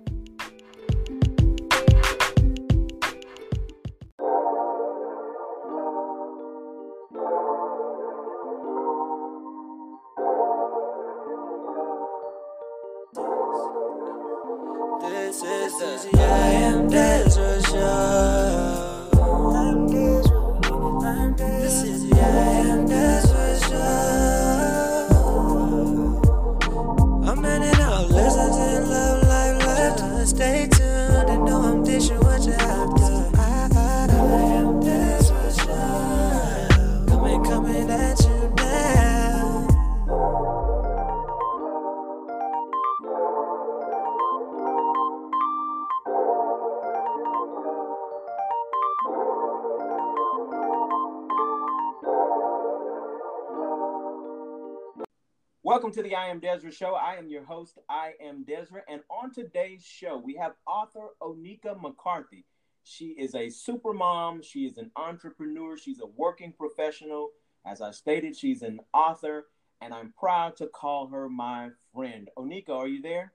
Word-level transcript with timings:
Welcome 55.68 55.92
to 55.92 56.02
the 56.02 56.14
I 56.14 56.28
Am 56.28 56.40
Dezra 56.40 56.72
Show. 56.72 56.94
I 56.94 57.16
am 57.16 57.28
your 57.28 57.44
host, 57.44 57.78
I 57.90 58.12
Am 58.22 58.42
Dezra. 58.42 58.80
And 58.88 59.02
on 59.10 59.34
today's 59.34 59.84
show, 59.84 60.16
we 60.16 60.34
have 60.36 60.52
author 60.66 61.08
Oneika 61.20 61.78
McCarthy. 61.78 62.46
She 62.84 63.08
is 63.08 63.34
a 63.34 63.50
super 63.50 63.92
mom. 63.92 64.40
She 64.40 64.60
is 64.64 64.78
an 64.78 64.90
entrepreneur. 64.96 65.76
She's 65.76 66.00
a 66.00 66.06
working 66.06 66.54
professional. 66.54 67.32
As 67.66 67.82
I 67.82 67.90
stated, 67.90 68.34
she's 68.34 68.62
an 68.62 68.80
author. 68.94 69.48
And 69.82 69.92
I'm 69.92 70.14
proud 70.18 70.56
to 70.56 70.68
call 70.68 71.08
her 71.08 71.28
my 71.28 71.68
friend. 71.94 72.30
Oneika, 72.38 72.70
are 72.70 72.88
you 72.88 73.02
there? 73.02 73.34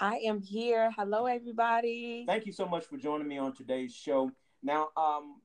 I 0.00 0.16
am 0.16 0.40
here. 0.40 0.90
Hello, 0.96 1.26
everybody. 1.26 2.24
Thank 2.26 2.44
you 2.44 2.52
so 2.52 2.66
much 2.66 2.86
for 2.86 2.96
joining 2.96 3.28
me 3.28 3.38
on 3.38 3.54
today's 3.54 3.94
show. 3.94 4.32
Now, 4.64 4.88
um, 4.96 5.42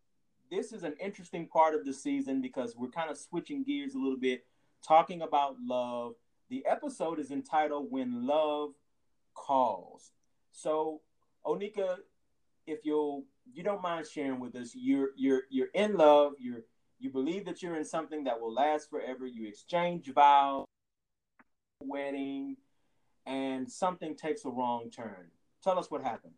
this 0.49 0.73
is 0.73 0.81
an 0.81 0.95
interesting 0.99 1.47
part 1.47 1.75
of 1.75 1.85
the 1.85 1.93
season 1.93 2.41
because 2.41 2.75
we're 2.75 2.89
kind 2.89 3.11
of 3.11 3.19
switching 3.19 3.63
gears 3.63 3.93
a 3.93 3.99
little 3.99 4.17
bit 4.17 4.43
talking 4.87 5.21
about 5.21 5.57
love. 5.61 6.13
The 6.49 6.65
episode 6.65 7.19
is 7.19 7.31
entitled 7.31 7.91
When 7.91 8.25
Love 8.25 8.71
Calls. 9.33 10.11
So, 10.51 11.01
Oneika, 11.45 11.97
if 12.65 12.79
you'll 12.85 13.25
you 13.53 13.63
don't 13.63 13.81
mind 13.81 14.07
sharing 14.07 14.39
with 14.39 14.55
us, 14.55 14.71
you're 14.73 15.09
you're 15.15 15.43
you're 15.49 15.69
in 15.73 15.95
love, 15.95 16.33
you're 16.39 16.61
you 16.99 17.09
believe 17.09 17.45
that 17.45 17.61
you're 17.61 17.75
in 17.75 17.85
something 17.85 18.23
that 18.23 18.39
will 18.39 18.53
last 18.53 18.89
forever, 18.89 19.27
you 19.27 19.47
exchange 19.47 20.11
vows, 20.13 20.65
wedding, 21.83 22.57
and 23.25 23.69
something 23.69 24.15
takes 24.15 24.45
a 24.45 24.49
wrong 24.49 24.89
turn. 24.89 25.31
Tell 25.63 25.77
us 25.77 25.91
what 25.91 26.01
happened. 26.01 26.33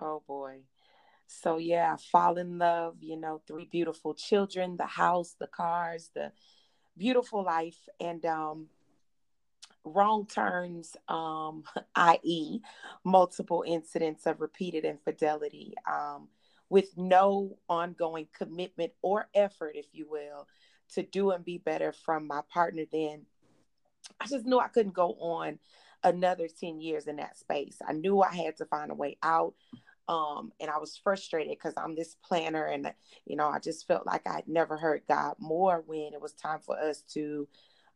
Oh 0.00 0.22
boy. 0.26 0.60
So 1.26 1.56
yeah, 1.58 1.96
fall 1.96 2.36
in 2.36 2.58
love, 2.58 2.96
you 3.00 3.16
know, 3.16 3.42
three 3.46 3.64
beautiful 3.64 4.14
children, 4.14 4.76
the 4.76 4.86
house, 4.86 5.34
the 5.38 5.48
cars, 5.48 6.10
the 6.14 6.32
beautiful 6.96 7.42
life 7.44 7.88
and 8.00 8.24
um, 8.26 8.66
wrong 9.84 10.26
turns, 10.26 10.96
um, 11.08 11.64
i.e., 11.94 12.60
multiple 13.04 13.64
incidents 13.66 14.26
of 14.26 14.40
repeated 14.40 14.84
infidelity, 14.84 15.74
um, 15.90 16.28
with 16.68 16.96
no 16.96 17.56
ongoing 17.68 18.26
commitment 18.36 18.92
or 19.02 19.28
effort, 19.34 19.72
if 19.76 19.86
you 19.92 20.06
will, 20.10 20.48
to 20.94 21.02
do 21.02 21.30
and 21.30 21.44
be 21.44 21.58
better 21.58 21.92
from 21.92 22.26
my 22.26 22.40
partner, 22.52 22.82
then 22.90 23.22
I 24.20 24.26
just 24.26 24.46
knew 24.46 24.58
I 24.58 24.68
couldn't 24.68 24.94
go 24.94 25.12
on 25.20 25.58
another 26.02 26.48
10 26.48 26.80
years 26.80 27.06
in 27.06 27.16
that 27.16 27.38
space. 27.38 27.78
I 27.86 27.92
knew 27.92 28.20
I 28.20 28.34
had 28.34 28.56
to 28.58 28.66
find 28.66 28.90
a 28.90 28.94
way 28.94 29.16
out 29.22 29.54
um 30.08 30.52
and 30.60 30.70
i 30.70 30.78
was 30.78 30.96
frustrated 30.96 31.50
because 31.50 31.74
i'm 31.76 31.94
this 31.94 32.16
planner 32.24 32.66
and 32.66 32.92
you 33.24 33.36
know 33.36 33.48
i 33.48 33.58
just 33.58 33.86
felt 33.86 34.06
like 34.06 34.26
i'd 34.26 34.46
never 34.46 34.76
heard 34.76 35.02
god 35.08 35.34
more 35.38 35.82
when 35.86 36.12
it 36.12 36.20
was 36.20 36.32
time 36.32 36.60
for 36.60 36.78
us 36.78 37.02
to 37.02 37.48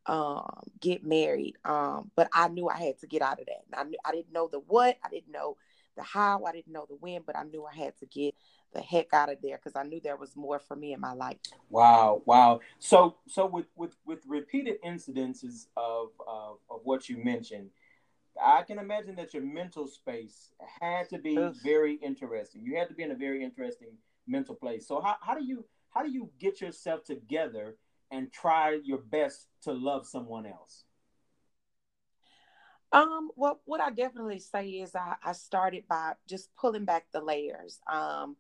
um 0.07 0.63
get 0.81 1.05
married 1.05 1.55
um 1.65 2.11
but 2.17 2.29
i 2.33 2.49
knew 2.49 2.69
i 2.69 2.79
had 2.79 2.99
to 2.99 3.07
get 3.07 3.23
out 3.23 3.41
of 3.41 3.47
that. 3.47 3.79
I 3.79 3.85
knew 3.85 3.99
i 4.05 4.13
didn't 4.13 4.33
know 4.33 4.49
the 4.51 4.59
what 4.59 4.97
i 5.05 5.09
didn't 5.09 5.33
know 5.33 5.57
the 5.97 6.03
how 6.03 6.45
i 6.45 6.53
didn't 6.53 6.73
know 6.73 6.87
the 6.89 6.97
when 6.97 7.23
but 7.27 7.37
i 7.37 7.45
knew 7.45 7.65
i 7.65 7.75
had 7.75 7.97
to 7.99 8.07
get 8.07 8.35
the 8.73 8.81
heck 8.81 9.13
out 9.13 9.31
of 9.31 9.39
there 9.43 9.57
because 9.57 9.77
i 9.77 9.83
knew 9.83 10.01
there 10.01 10.17
was 10.17 10.37
more 10.37 10.59
for 10.59 10.77
me 10.77 10.93
in 10.93 11.01
my 11.01 11.13
life. 11.13 11.37
Wow 11.69 12.23
wow. 12.25 12.61
So 12.79 13.17
so 13.29 13.47
with 13.47 13.67
with 13.77 13.97
with 14.05 14.21
repeated 14.27 14.81
incidences 14.83 15.67
of 15.77 16.11
of, 16.27 16.59
of 16.71 16.81
what 16.85 17.09
you 17.09 17.23
mentioned 17.23 17.71
I 18.43 18.63
can 18.63 18.79
imagine 18.79 19.17
that 19.17 19.35
your 19.35 19.43
mental 19.43 19.87
space 19.87 20.53
had 20.81 21.09
to 21.11 21.19
be 21.19 21.37
very 21.63 21.95
interesting. 21.95 22.63
You 22.63 22.77
had 22.77 22.89
to 22.89 22.95
be 22.95 23.03
in 23.03 23.11
a 23.11 23.17
very 23.17 23.43
interesting 23.43 23.89
mental 24.27 24.55
place. 24.55 24.87
So 24.87 25.01
how, 25.01 25.17
how 25.21 25.35
do 25.35 25.45
you 25.45 25.65
how 25.91 26.03
do 26.03 26.11
you 26.11 26.31
get 26.39 26.61
yourself 26.61 27.05
together 27.05 27.77
and 28.11 28.33
try 28.33 28.79
your 28.85 28.99
best 28.99 29.49
to 29.63 29.73
love 29.73 30.07
someone 30.07 30.47
else? 30.47 30.85
Um, 32.93 33.31
well, 33.37 33.61
what 33.65 33.81
I 33.81 33.91
definitely 33.91 34.41
say 34.41 34.69
is 34.69 34.95
I, 34.95 35.15
I 35.25 35.33
started 35.33 35.85
by 35.89 36.15
just 36.29 36.51
pulling 36.57 36.85
back 36.85 37.07
the 37.13 37.21
layers. 37.21 37.81
Um, 37.91 38.37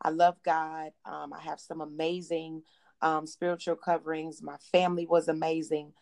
I 0.00 0.10
love 0.10 0.36
God. 0.44 0.92
Um, 1.06 1.32
I 1.32 1.40
have 1.40 1.58
some 1.58 1.80
amazing 1.80 2.62
um, 3.00 3.26
spiritual 3.26 3.76
coverings. 3.76 4.42
My 4.42 4.56
family 4.72 5.06
was 5.06 5.28
amazing. 5.28 5.92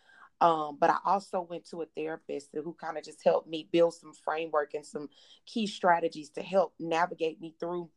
Um, 0.43 0.77
but 0.81 0.91
I 0.91 0.99
also 1.05 1.47
went 1.49 1.67
to 1.71 1.83
a 1.83 1.87
therapist 1.97 2.49
who 2.53 2.75
kind 2.75 2.99
of 2.99 3.05
just 3.05 3.23
helped 3.25 3.49
me 3.49 3.69
build 3.71 3.95
some 3.95 4.13
framework 4.13 4.75
and 4.75 4.85
some 4.85 5.09
key 5.47 5.69
strategies 5.69 6.31
to 6.31 6.43
help 6.43 6.75
navigate 6.81 7.41
me 7.41 7.55
through 7.61 7.89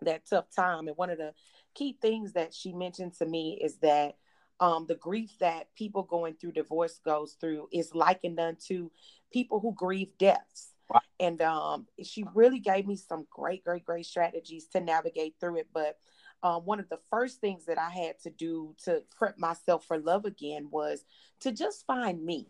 that 0.00 0.22
tough 0.26 0.46
time. 0.56 0.88
And 0.88 0.96
one 0.96 1.10
of 1.10 1.18
the 1.18 1.34
key 1.74 1.98
things 2.00 2.32
that 2.32 2.54
she 2.54 2.72
mentioned 2.72 3.12
to 3.18 3.26
me 3.26 3.60
is 3.62 3.76
that 3.80 4.16
um, 4.58 4.86
the 4.88 4.94
grief 4.94 5.32
that 5.40 5.68
people 5.76 6.02
going 6.02 6.36
through 6.36 6.52
divorce 6.52 6.98
goes 7.04 7.36
through 7.38 7.68
is 7.70 7.94
likened 7.94 8.40
unto 8.40 8.88
people 9.30 9.60
who 9.60 9.74
grieve 9.74 10.16
deaths. 10.18 10.72
Wow. 10.88 11.00
And 11.20 11.42
um, 11.42 11.86
she 12.02 12.24
really 12.34 12.60
gave 12.60 12.86
me 12.86 12.96
some 12.96 13.26
great, 13.30 13.64
great, 13.64 13.84
great 13.84 14.06
strategies 14.06 14.66
to 14.68 14.80
navigate 14.80 15.34
through 15.38 15.58
it. 15.58 15.68
But 15.74 15.98
um, 16.42 16.62
one 16.64 16.80
of 16.80 16.88
the 16.88 16.98
first 17.10 17.40
things 17.40 17.66
that 17.66 17.78
I 17.78 17.90
had 17.90 18.18
to 18.20 18.30
do 18.30 18.74
to 18.84 19.02
prep 19.16 19.38
myself 19.38 19.84
for 19.86 19.98
love 19.98 20.24
again 20.24 20.68
was 20.70 21.04
to 21.40 21.52
just 21.52 21.86
find 21.86 22.24
me. 22.24 22.46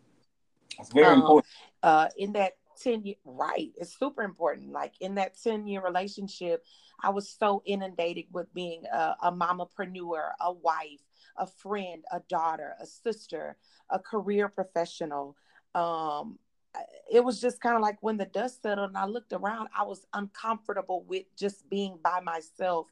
That's 0.77 0.91
very 0.93 1.07
um, 1.07 1.21
important. 1.21 1.45
Uh, 1.81 2.07
in 2.17 2.33
that 2.33 2.53
10 2.81 3.05
year, 3.05 3.15
right, 3.25 3.71
it's 3.75 3.97
super 3.97 4.23
important. 4.23 4.71
Like 4.71 4.93
in 4.99 5.15
that 5.15 5.41
10 5.41 5.67
year 5.67 5.81
relationship, 5.81 6.63
I 7.01 7.09
was 7.09 7.29
so 7.29 7.61
inundated 7.65 8.25
with 8.31 8.53
being 8.53 8.83
a, 8.91 9.15
a 9.23 9.31
mamapreneur, 9.31 10.31
a 10.39 10.51
wife, 10.51 11.01
a 11.37 11.47
friend, 11.47 12.03
a 12.11 12.21
daughter, 12.29 12.73
a 12.81 12.85
sister, 12.85 13.57
a 13.89 13.99
career 13.99 14.49
professional. 14.49 15.35
Um, 15.75 16.39
it 17.11 17.23
was 17.23 17.41
just 17.41 17.61
kind 17.61 17.75
of 17.75 17.81
like 17.81 17.97
when 18.01 18.17
the 18.17 18.25
dust 18.25 18.61
settled 18.61 18.89
and 18.89 18.97
I 18.97 19.05
looked 19.05 19.33
around, 19.33 19.69
I 19.75 19.83
was 19.83 20.05
uncomfortable 20.13 21.03
with 21.07 21.25
just 21.37 21.69
being 21.69 21.97
by 22.03 22.19
myself 22.19 22.87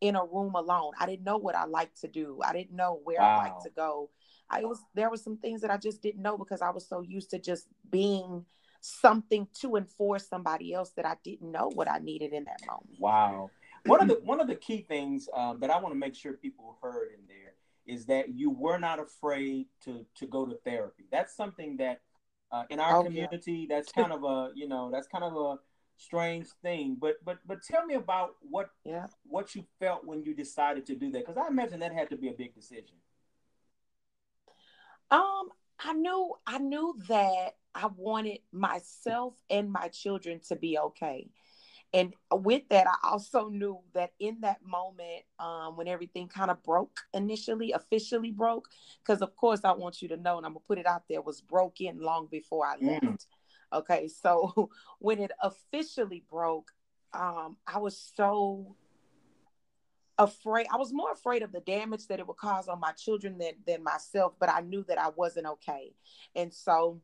in 0.00 0.16
a 0.16 0.24
room 0.24 0.54
alone. 0.54 0.92
I 0.98 1.06
didn't 1.06 1.24
know 1.24 1.38
what 1.38 1.54
I 1.54 1.64
liked 1.64 2.00
to 2.02 2.08
do. 2.08 2.40
I 2.44 2.52
didn't 2.52 2.76
know 2.76 3.00
where 3.04 3.20
wow. 3.20 3.38
I 3.38 3.48
liked 3.48 3.62
to 3.64 3.70
go. 3.70 4.10
I 4.50 4.64
was 4.64 4.80
there 4.94 5.10
were 5.10 5.16
some 5.16 5.36
things 5.36 5.60
that 5.62 5.70
I 5.70 5.76
just 5.76 6.02
didn't 6.02 6.22
know 6.22 6.38
because 6.38 6.62
I 6.62 6.70
was 6.70 6.88
so 6.88 7.00
used 7.02 7.30
to 7.30 7.38
just 7.38 7.66
being 7.90 8.44
something 8.80 9.46
to 9.60 9.76
enforce 9.76 10.26
somebody 10.28 10.72
else 10.72 10.90
that 10.90 11.04
I 11.04 11.16
didn't 11.24 11.50
know 11.50 11.70
what 11.74 11.90
I 11.90 11.98
needed 11.98 12.32
in 12.32 12.44
that 12.44 12.60
moment. 12.66 12.98
Wow. 12.98 13.50
One 13.84 14.00
of 14.00 14.08
the 14.08 14.14
one 14.24 14.40
of 14.40 14.46
the 14.46 14.54
key 14.54 14.82
things 14.82 15.28
um, 15.34 15.60
that 15.60 15.70
I 15.70 15.78
want 15.80 15.94
to 15.94 15.98
make 15.98 16.14
sure 16.14 16.34
people 16.34 16.78
heard 16.82 17.08
in 17.12 17.26
there 17.26 17.54
is 17.86 18.06
that 18.06 18.34
you 18.34 18.50
were 18.50 18.78
not 18.78 19.00
afraid 19.00 19.66
to 19.84 20.06
to 20.16 20.26
go 20.26 20.46
to 20.46 20.56
therapy. 20.64 21.06
That's 21.10 21.36
something 21.36 21.76
that 21.78 22.00
uh, 22.50 22.64
in 22.70 22.80
our 22.80 22.98
oh, 22.98 23.04
community, 23.04 23.66
yeah. 23.68 23.76
that's 23.76 23.92
kind 24.00 24.12
of 24.12 24.24
a 24.24 24.50
you 24.54 24.68
know 24.68 24.90
that's 24.90 25.08
kind 25.08 25.24
of 25.24 25.34
a 25.34 25.56
strange 25.98 26.46
thing. 26.62 26.96
But 26.98 27.16
but 27.24 27.38
but 27.46 27.62
tell 27.62 27.84
me 27.84 27.94
about 27.94 28.36
what 28.40 28.70
yeah 28.84 29.06
what 29.24 29.54
you 29.54 29.64
felt 29.78 30.06
when 30.06 30.22
you 30.22 30.34
decided 30.34 30.86
to 30.86 30.94
do 30.94 31.10
that 31.10 31.26
because 31.26 31.36
I 31.36 31.48
imagine 31.48 31.80
that 31.80 31.92
had 31.92 32.08
to 32.10 32.16
be 32.16 32.28
a 32.28 32.32
big 32.32 32.54
decision. 32.54 32.96
Um, 35.10 35.48
I 35.80 35.92
knew 35.92 36.34
I 36.46 36.58
knew 36.58 36.98
that 37.08 37.56
I 37.74 37.88
wanted 37.96 38.38
myself 38.52 39.34
and 39.50 39.70
my 39.70 39.88
children 39.88 40.40
to 40.48 40.56
be 40.56 40.78
okay. 40.78 41.28
And 41.94 42.12
with 42.30 42.68
that, 42.68 42.86
I 42.86 43.08
also 43.08 43.48
knew 43.48 43.78
that 43.94 44.10
in 44.20 44.40
that 44.42 44.58
moment, 44.62 45.24
um, 45.38 45.74
when 45.76 45.88
everything 45.88 46.28
kind 46.28 46.50
of 46.50 46.62
broke 46.62 47.00
initially, 47.14 47.72
officially 47.72 48.30
broke, 48.30 48.68
because 49.02 49.22
of 49.22 49.34
course 49.36 49.60
I 49.64 49.72
want 49.72 50.02
you 50.02 50.08
to 50.08 50.18
know, 50.18 50.36
and 50.36 50.44
I'm 50.44 50.52
gonna 50.52 50.64
put 50.66 50.78
it 50.78 50.86
out 50.86 51.04
there, 51.08 51.22
was 51.22 51.40
broken 51.40 52.00
long 52.00 52.26
before 52.30 52.66
I 52.66 52.76
left. 52.76 53.04
Mm. 53.04 53.26
Okay, 53.72 54.08
so 54.08 54.70
when 54.98 55.18
it 55.18 55.32
officially 55.42 56.24
broke, 56.30 56.72
um, 57.12 57.56
I 57.66 57.78
was 57.78 57.98
so 58.16 58.76
afraid. 60.18 60.66
I 60.72 60.76
was 60.76 60.92
more 60.92 61.12
afraid 61.12 61.42
of 61.42 61.52
the 61.52 61.60
damage 61.60 62.06
that 62.08 62.18
it 62.18 62.26
would 62.26 62.36
cause 62.36 62.68
on 62.68 62.80
my 62.80 62.92
children 62.92 63.38
than 63.38 63.54
than 63.66 63.82
myself, 63.82 64.34
but 64.38 64.48
I 64.48 64.60
knew 64.60 64.84
that 64.88 64.98
I 64.98 65.08
wasn't 65.10 65.46
okay, 65.46 65.94
and 66.34 66.52
so 66.52 67.00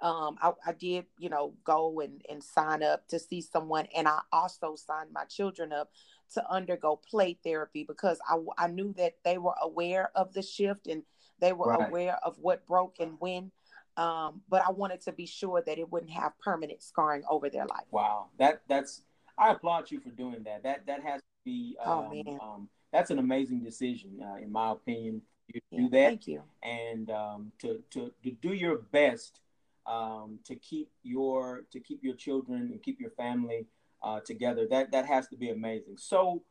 um, 0.00 0.36
I, 0.42 0.52
I, 0.66 0.72
did, 0.72 1.06
you 1.18 1.28
know, 1.28 1.54
go 1.64 2.00
and, 2.00 2.22
and 2.28 2.42
sign 2.42 2.82
up 2.82 3.06
to 3.08 3.18
see 3.18 3.40
someone. 3.40 3.86
And 3.96 4.08
I 4.08 4.20
also 4.32 4.74
signed 4.74 5.10
my 5.12 5.24
children 5.24 5.72
up 5.72 5.90
to 6.34 6.50
undergo 6.50 6.96
play 6.96 7.38
therapy 7.44 7.84
because 7.86 8.18
I, 8.28 8.38
I 8.58 8.66
knew 8.68 8.94
that 8.96 9.16
they 9.24 9.38
were 9.38 9.54
aware 9.62 10.10
of 10.16 10.32
the 10.32 10.42
shift 10.42 10.86
and 10.86 11.02
they 11.40 11.52
were 11.52 11.68
right. 11.68 11.88
aware 11.88 12.18
of 12.24 12.38
what 12.38 12.66
broke 12.66 12.96
and 12.98 13.16
when. 13.20 13.52
Um, 13.96 14.42
but 14.48 14.62
I 14.66 14.70
wanted 14.70 15.02
to 15.02 15.12
be 15.12 15.26
sure 15.26 15.62
that 15.66 15.78
it 15.78 15.90
wouldn't 15.90 16.12
have 16.12 16.38
permanent 16.38 16.82
scarring 16.82 17.22
over 17.28 17.50
their 17.50 17.66
life. 17.66 17.84
Wow. 17.90 18.26
That 18.38 18.62
that's, 18.68 19.02
I 19.38 19.52
applaud 19.52 19.90
you 19.90 20.00
for 20.00 20.10
doing 20.10 20.42
that. 20.44 20.62
That, 20.62 20.86
that 20.86 21.02
has 21.02 21.20
to 21.20 21.26
be, 21.44 21.76
oh, 21.84 21.92
um, 21.92 22.04
oh, 22.06 22.14
man. 22.14 22.38
Um, 22.40 22.68
that's 22.92 23.10
an 23.10 23.18
amazing 23.18 23.62
decision, 23.62 24.20
uh, 24.22 24.36
in 24.36 24.50
my 24.50 24.72
opinion. 24.72 25.22
You 25.48 25.60
yeah, 25.70 25.78
do 25.80 25.88
that. 25.90 26.08
Thank 26.08 26.26
you. 26.26 26.42
And 26.62 27.10
um, 27.10 27.52
to, 27.60 27.82
to, 27.90 28.12
to 28.22 28.30
do 28.30 28.52
your 28.52 28.78
best 28.78 29.40
um, 29.86 30.38
to 30.44 30.54
keep 30.56 30.90
your 31.02 31.64
to 31.72 31.80
keep 31.80 32.02
your 32.02 32.14
children 32.14 32.70
and 32.72 32.82
keep 32.82 33.00
your 33.00 33.10
family 33.10 33.66
uh, 34.02 34.20
together. 34.20 34.66
That 34.68 34.92
that 34.92 35.06
has 35.06 35.28
to 35.28 35.36
be 35.36 35.50
amazing. 35.50 35.96
So, 35.96 36.42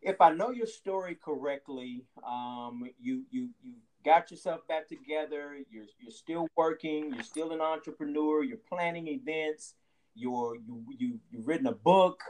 if 0.00 0.20
I 0.20 0.32
know 0.32 0.50
your 0.50 0.66
story 0.66 1.16
correctly, 1.22 2.04
um, 2.26 2.88
you 3.00 3.22
you 3.30 3.50
you 3.62 3.74
got 4.04 4.30
yourself 4.30 4.66
back 4.68 4.88
together. 4.88 5.56
You're 5.70 5.86
you're 6.00 6.10
still 6.10 6.48
working. 6.56 7.12
You're 7.14 7.24
still 7.24 7.52
an 7.52 7.60
entrepreneur. 7.60 8.42
You're 8.42 8.58
planning 8.68 9.08
events. 9.08 9.74
You're 10.14 10.56
you 10.56 10.84
you 10.98 11.20
you've 11.30 11.46
written 11.46 11.66
a 11.66 11.72
book. 11.72 12.20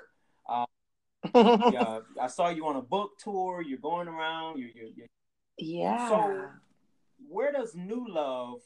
Uh, 0.48 0.66
yeah, 1.34 2.00
I 2.20 2.26
saw 2.26 2.48
you 2.50 2.66
on 2.66 2.76
a 2.76 2.82
book 2.82 3.12
tour. 3.18 3.62
You're 3.62 3.78
going 3.78 4.08
around. 4.08 4.58
You're, 4.58 4.70
you're, 4.74 4.90
you're 4.96 5.06
yeah. 5.58 6.08
So, 6.08 6.48
where 7.28 7.52
does 7.52 7.74
New 7.74 8.06
Love 8.08 8.60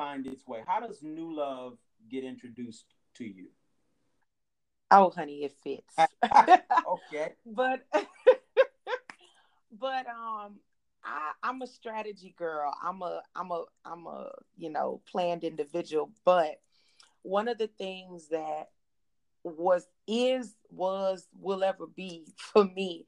find 0.00 0.26
its 0.26 0.46
way? 0.46 0.62
How 0.66 0.80
does 0.80 1.02
new 1.02 1.34
love 1.34 1.76
get 2.10 2.24
introduced 2.24 2.86
to 3.16 3.24
you? 3.24 3.48
Oh, 4.90 5.10
honey, 5.10 5.44
it 5.44 5.52
fits. 5.62 5.94
okay. 6.24 7.34
but 7.46 7.84
but 9.78 10.06
um 10.06 10.56
I, 11.04 11.32
I'm 11.42 11.62
a 11.62 11.66
strategy 11.66 12.34
girl. 12.36 12.74
I'm 12.82 13.02
a 13.02 13.22
I'm 13.34 13.50
a 13.50 13.64
I'm 13.84 14.06
a 14.06 14.30
you 14.56 14.70
know 14.70 15.00
planned 15.10 15.44
individual. 15.44 16.10
But 16.24 16.60
one 17.22 17.48
of 17.48 17.58
the 17.58 17.68
things 17.68 18.28
that 18.28 18.70
was 19.42 19.86
is 20.06 20.54
was 20.70 21.26
will 21.38 21.64
ever 21.64 21.86
be 21.86 22.26
for 22.36 22.64
me 22.64 23.06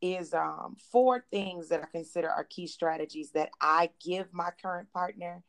is 0.00 0.32
um 0.32 0.76
four 0.90 1.24
things 1.30 1.68
that 1.68 1.82
I 1.82 1.86
consider 1.86 2.30
are 2.30 2.44
key 2.44 2.66
strategies 2.66 3.32
that 3.32 3.50
I 3.60 3.90
give 4.04 4.32
my 4.32 4.50
current 4.62 4.92
partner 4.92 5.42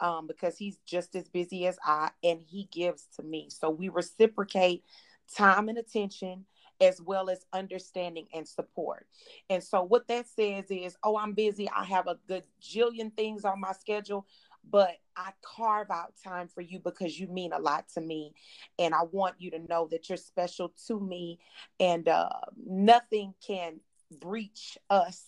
um, 0.00 0.26
because 0.26 0.58
he's 0.58 0.78
just 0.86 1.14
as 1.14 1.28
busy 1.28 1.66
as 1.66 1.78
I 1.84 2.10
and 2.22 2.40
he 2.40 2.68
gives 2.70 3.06
to 3.16 3.22
me. 3.22 3.48
So 3.50 3.70
we 3.70 3.88
reciprocate 3.88 4.84
time 5.34 5.68
and 5.68 5.78
attention 5.78 6.44
as 6.80 7.00
well 7.00 7.30
as 7.30 7.44
understanding 7.52 8.26
and 8.34 8.46
support. 8.46 9.06
And 9.50 9.62
so 9.62 9.82
what 9.82 10.08
that 10.08 10.28
says 10.28 10.64
is, 10.70 10.96
oh, 11.02 11.16
I'm 11.16 11.32
busy. 11.32 11.68
I 11.70 11.84
have 11.84 12.06
a 12.06 12.18
good 12.28 12.44
jillion 12.62 13.14
things 13.16 13.44
on 13.44 13.60
my 13.60 13.72
schedule, 13.72 14.26
but 14.70 14.96
I 15.16 15.30
carve 15.42 15.90
out 15.90 16.14
time 16.22 16.48
for 16.48 16.60
you 16.60 16.80
because 16.80 17.18
you 17.18 17.28
mean 17.28 17.52
a 17.52 17.58
lot 17.58 17.86
to 17.94 18.00
me. 18.00 18.34
And 18.78 18.94
I 18.94 19.02
want 19.10 19.36
you 19.38 19.50
to 19.52 19.58
know 19.58 19.88
that 19.90 20.08
you're 20.08 20.18
special 20.18 20.72
to 20.86 21.00
me 21.00 21.38
and 21.78 22.08
uh, 22.08 22.28
nothing 22.66 23.34
can 23.46 23.80
breach 24.20 24.78
us. 24.90 25.24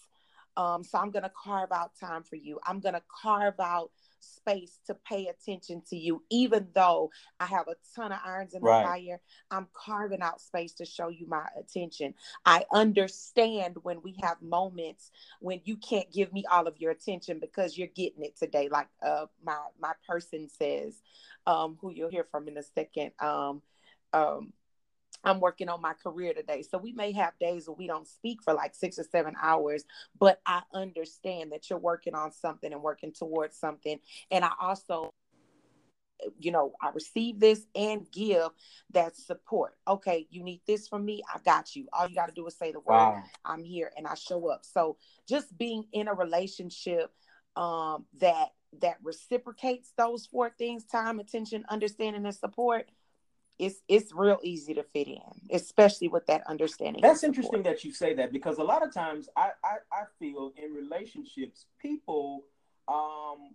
Um, 0.57 0.83
so 0.83 0.99
I'm 0.99 1.11
going 1.11 1.23
to 1.23 1.33
carve 1.37 1.71
out 1.71 1.93
time 2.01 2.23
for 2.23 2.37
you. 2.37 2.59
I'm 2.67 2.81
going 2.81 2.95
to 2.95 3.03
carve 3.23 3.61
out 3.61 3.91
space 4.27 4.79
to 4.87 4.95
pay 4.95 5.27
attention 5.27 5.83
to 5.89 5.97
you, 5.97 6.23
even 6.31 6.69
though 6.75 7.11
I 7.41 7.47
have 7.47 7.69
a 7.69 7.77
ton 7.95 8.13
of 8.13 8.19
irons 8.25 8.55
in 8.55 8.63
the 8.63 8.69
right. 8.69 8.85
fire. 8.85 9.21
I'm 9.51 9.69
carving 9.73 10.23
out 10.23 10.41
space 10.41 10.73
to 10.75 10.85
show 10.85 11.09
you 11.09 11.27
my 11.27 11.47
attention. 11.59 12.15
I 12.45 12.65
understand 12.73 13.77
when 13.83 14.03
we 14.03 14.17
have 14.23 14.41
moments 14.43 15.11
when 15.41 15.61
you 15.65 15.77
can't 15.77 16.11
give 16.13 16.33
me 16.33 16.45
all 16.51 16.67
of 16.67 16.79
your 16.79 16.91
attention 16.91 17.39
because 17.41 17.77
you're 17.77 17.89
getting 17.89 18.25
it 18.25 18.37
today, 18.37 18.69
like 18.71 18.89
uh, 19.05 19.27
my 19.45 19.59
my 19.81 19.93
person 20.09 20.49
says, 20.49 21.03
um, 21.47 21.79
who 21.81 21.91
you'll 21.91 22.11
hear 22.11 22.27
from 22.31 22.49
in 22.49 22.59
a 22.59 22.63
second. 22.63 23.13
Um, 23.21 23.63
um, 24.13 24.53
I'm 25.27 25.41
working 25.41 25.69
on 25.69 25.83
my 25.83 25.93
career 25.93 26.33
today. 26.33 26.63
So 26.63 26.79
we 26.79 26.93
may 26.93 27.13
have 27.13 27.39
days 27.41 27.67
where 27.67 27.75
we 27.77 27.89
don't 27.89 28.07
speak 28.07 28.43
for 28.43 28.55
like 28.55 28.75
six 28.75 28.99
or 28.99 29.05
seven 29.05 29.35
hours, 29.43 29.85
but 30.19 30.41
I 30.47 30.63
understand 30.73 31.51
that 31.53 31.69
you're 31.69 31.81
working 31.81 32.15
on 32.15 32.31
something 32.31 32.73
and 32.73 32.81
working 32.81 33.13
towards 33.13 33.59
something. 33.59 33.99
And 34.31 34.45
I 34.45 34.53
also, 34.61 35.13
you 36.39 36.53
know, 36.53 36.75
I 36.81 36.91
receive 36.91 37.41
this 37.41 37.67
and 37.75 38.07
give 38.13 38.49
that 38.93 39.17
support. 39.17 39.77
Okay, 39.89 40.29
you 40.31 40.45
need 40.45 40.61
this 40.65 40.87
from 40.87 41.05
me. 41.05 41.23
I 41.35 41.41
got 41.45 41.75
you. 41.75 41.89
All 41.93 42.09
you 42.09 42.15
got 42.15 42.27
to 42.27 42.35
do 42.35 42.47
is 42.47 42.57
say 42.57 42.71
the 42.71 42.79
word. 42.79 42.95
Wow. 42.95 43.23
I'm 43.45 43.65
here 43.65 43.91
and 43.97 44.07
I 44.07 44.15
show 44.15 44.49
up. 44.49 44.65
So 44.65 44.97
just 45.29 45.59
being 45.59 45.87
in 45.93 46.07
a 46.07 46.15
relationship 46.15 47.13
um, 47.57 48.07
that 48.21 48.51
that 48.81 48.99
reciprocates 49.03 49.93
those 49.97 50.27
four 50.27 50.53
things 50.59 50.85
time 50.85 51.19
attention 51.19 51.65
understanding 51.71 52.27
and 52.27 52.35
support 52.35 52.91
it's 53.59 53.83
it's 53.89 54.13
real 54.13 54.39
easy 54.43 54.75
to 54.75 54.83
fit 54.83 55.09
in, 55.09 55.21
especially 55.51 56.09
with 56.09 56.27
that 56.27 56.43
understanding. 56.47 57.03
That's 57.03 57.25
interesting 57.25 57.63
that 57.63 57.85
you 57.85 57.93
say 57.93 58.15
that 58.15 58.33
because 58.33 58.59
a 58.59 58.65
lot 58.65 58.87
of 58.87 58.93
times 58.93 59.29
I, 59.37 59.51
I, 59.65 59.77
I 59.93 60.03
feel 60.19 60.53
in 60.57 60.73
relationships 60.73 61.67
people 61.81 62.45
um 62.89 63.55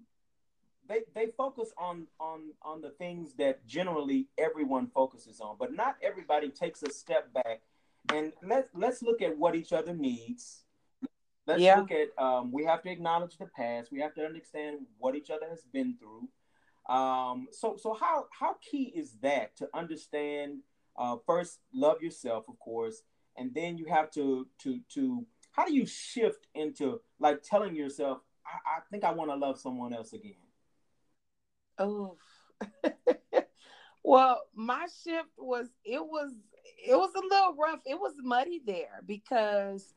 they 0.87 1.01
they 1.13 1.27
focus 1.37 1.71
on 1.77 2.07
on 2.19 2.51
on 2.63 2.81
the 2.81 2.89
things 2.91 3.33
that 3.37 3.65
generally 3.67 4.27
everyone 4.37 4.87
focuses 4.87 5.39
on, 5.39 5.55
but 5.59 5.73
not 5.73 5.95
everybody 6.01 6.49
takes 6.49 6.83
a 6.83 6.89
step 6.89 7.31
back 7.33 7.61
and 8.13 8.33
let's 8.43 8.69
let's 8.73 9.01
look 9.01 9.21
at 9.21 9.37
what 9.37 9.55
each 9.55 9.73
other 9.73 9.93
needs. 9.93 10.63
Let's 11.47 11.61
yeah. 11.61 11.77
look 11.79 11.91
at 11.91 12.09
um, 12.23 12.51
we 12.51 12.65
have 12.65 12.81
to 12.83 12.89
acknowledge 12.91 13.37
the 13.37 13.45
past. 13.45 13.91
We 13.91 13.99
have 13.99 14.13
to 14.15 14.25
understand 14.25 14.79
what 14.99 15.15
each 15.15 15.29
other 15.29 15.47
has 15.49 15.63
been 15.71 15.95
through 15.97 16.27
um, 16.91 17.47
so 17.51 17.77
so 17.77 17.93
how 17.93 18.25
how 18.37 18.57
key 18.61 18.91
is 18.93 19.13
that 19.21 19.55
to 19.57 19.69
understand 19.73 20.59
uh, 20.97 21.15
first 21.25 21.59
love 21.73 22.01
yourself, 22.01 22.43
of 22.49 22.59
course, 22.59 23.03
and 23.37 23.53
then 23.53 23.77
you 23.77 23.85
have 23.85 24.11
to 24.11 24.45
to 24.59 24.81
to 24.89 25.25
how 25.53 25.65
do 25.65 25.73
you 25.73 25.85
shift 25.85 26.47
into 26.53 26.99
like 27.17 27.43
telling 27.43 27.75
yourself, 27.75 28.19
I, 28.45 28.77
I 28.77 28.79
think 28.91 29.05
I 29.05 29.11
want 29.11 29.31
to 29.31 29.35
love 29.35 29.57
someone 29.57 29.93
else 29.93 30.11
again. 30.11 30.33
Oh, 31.79 32.17
well, 34.03 34.41
my 34.53 34.85
shift 35.03 35.29
was 35.37 35.69
it 35.85 36.05
was 36.05 36.33
it 36.85 36.95
was 36.95 37.11
a 37.15 37.21
little 37.21 37.55
rough. 37.55 37.79
It 37.85 37.97
was 37.97 38.15
muddy 38.21 38.61
there 38.65 39.01
because 39.05 39.93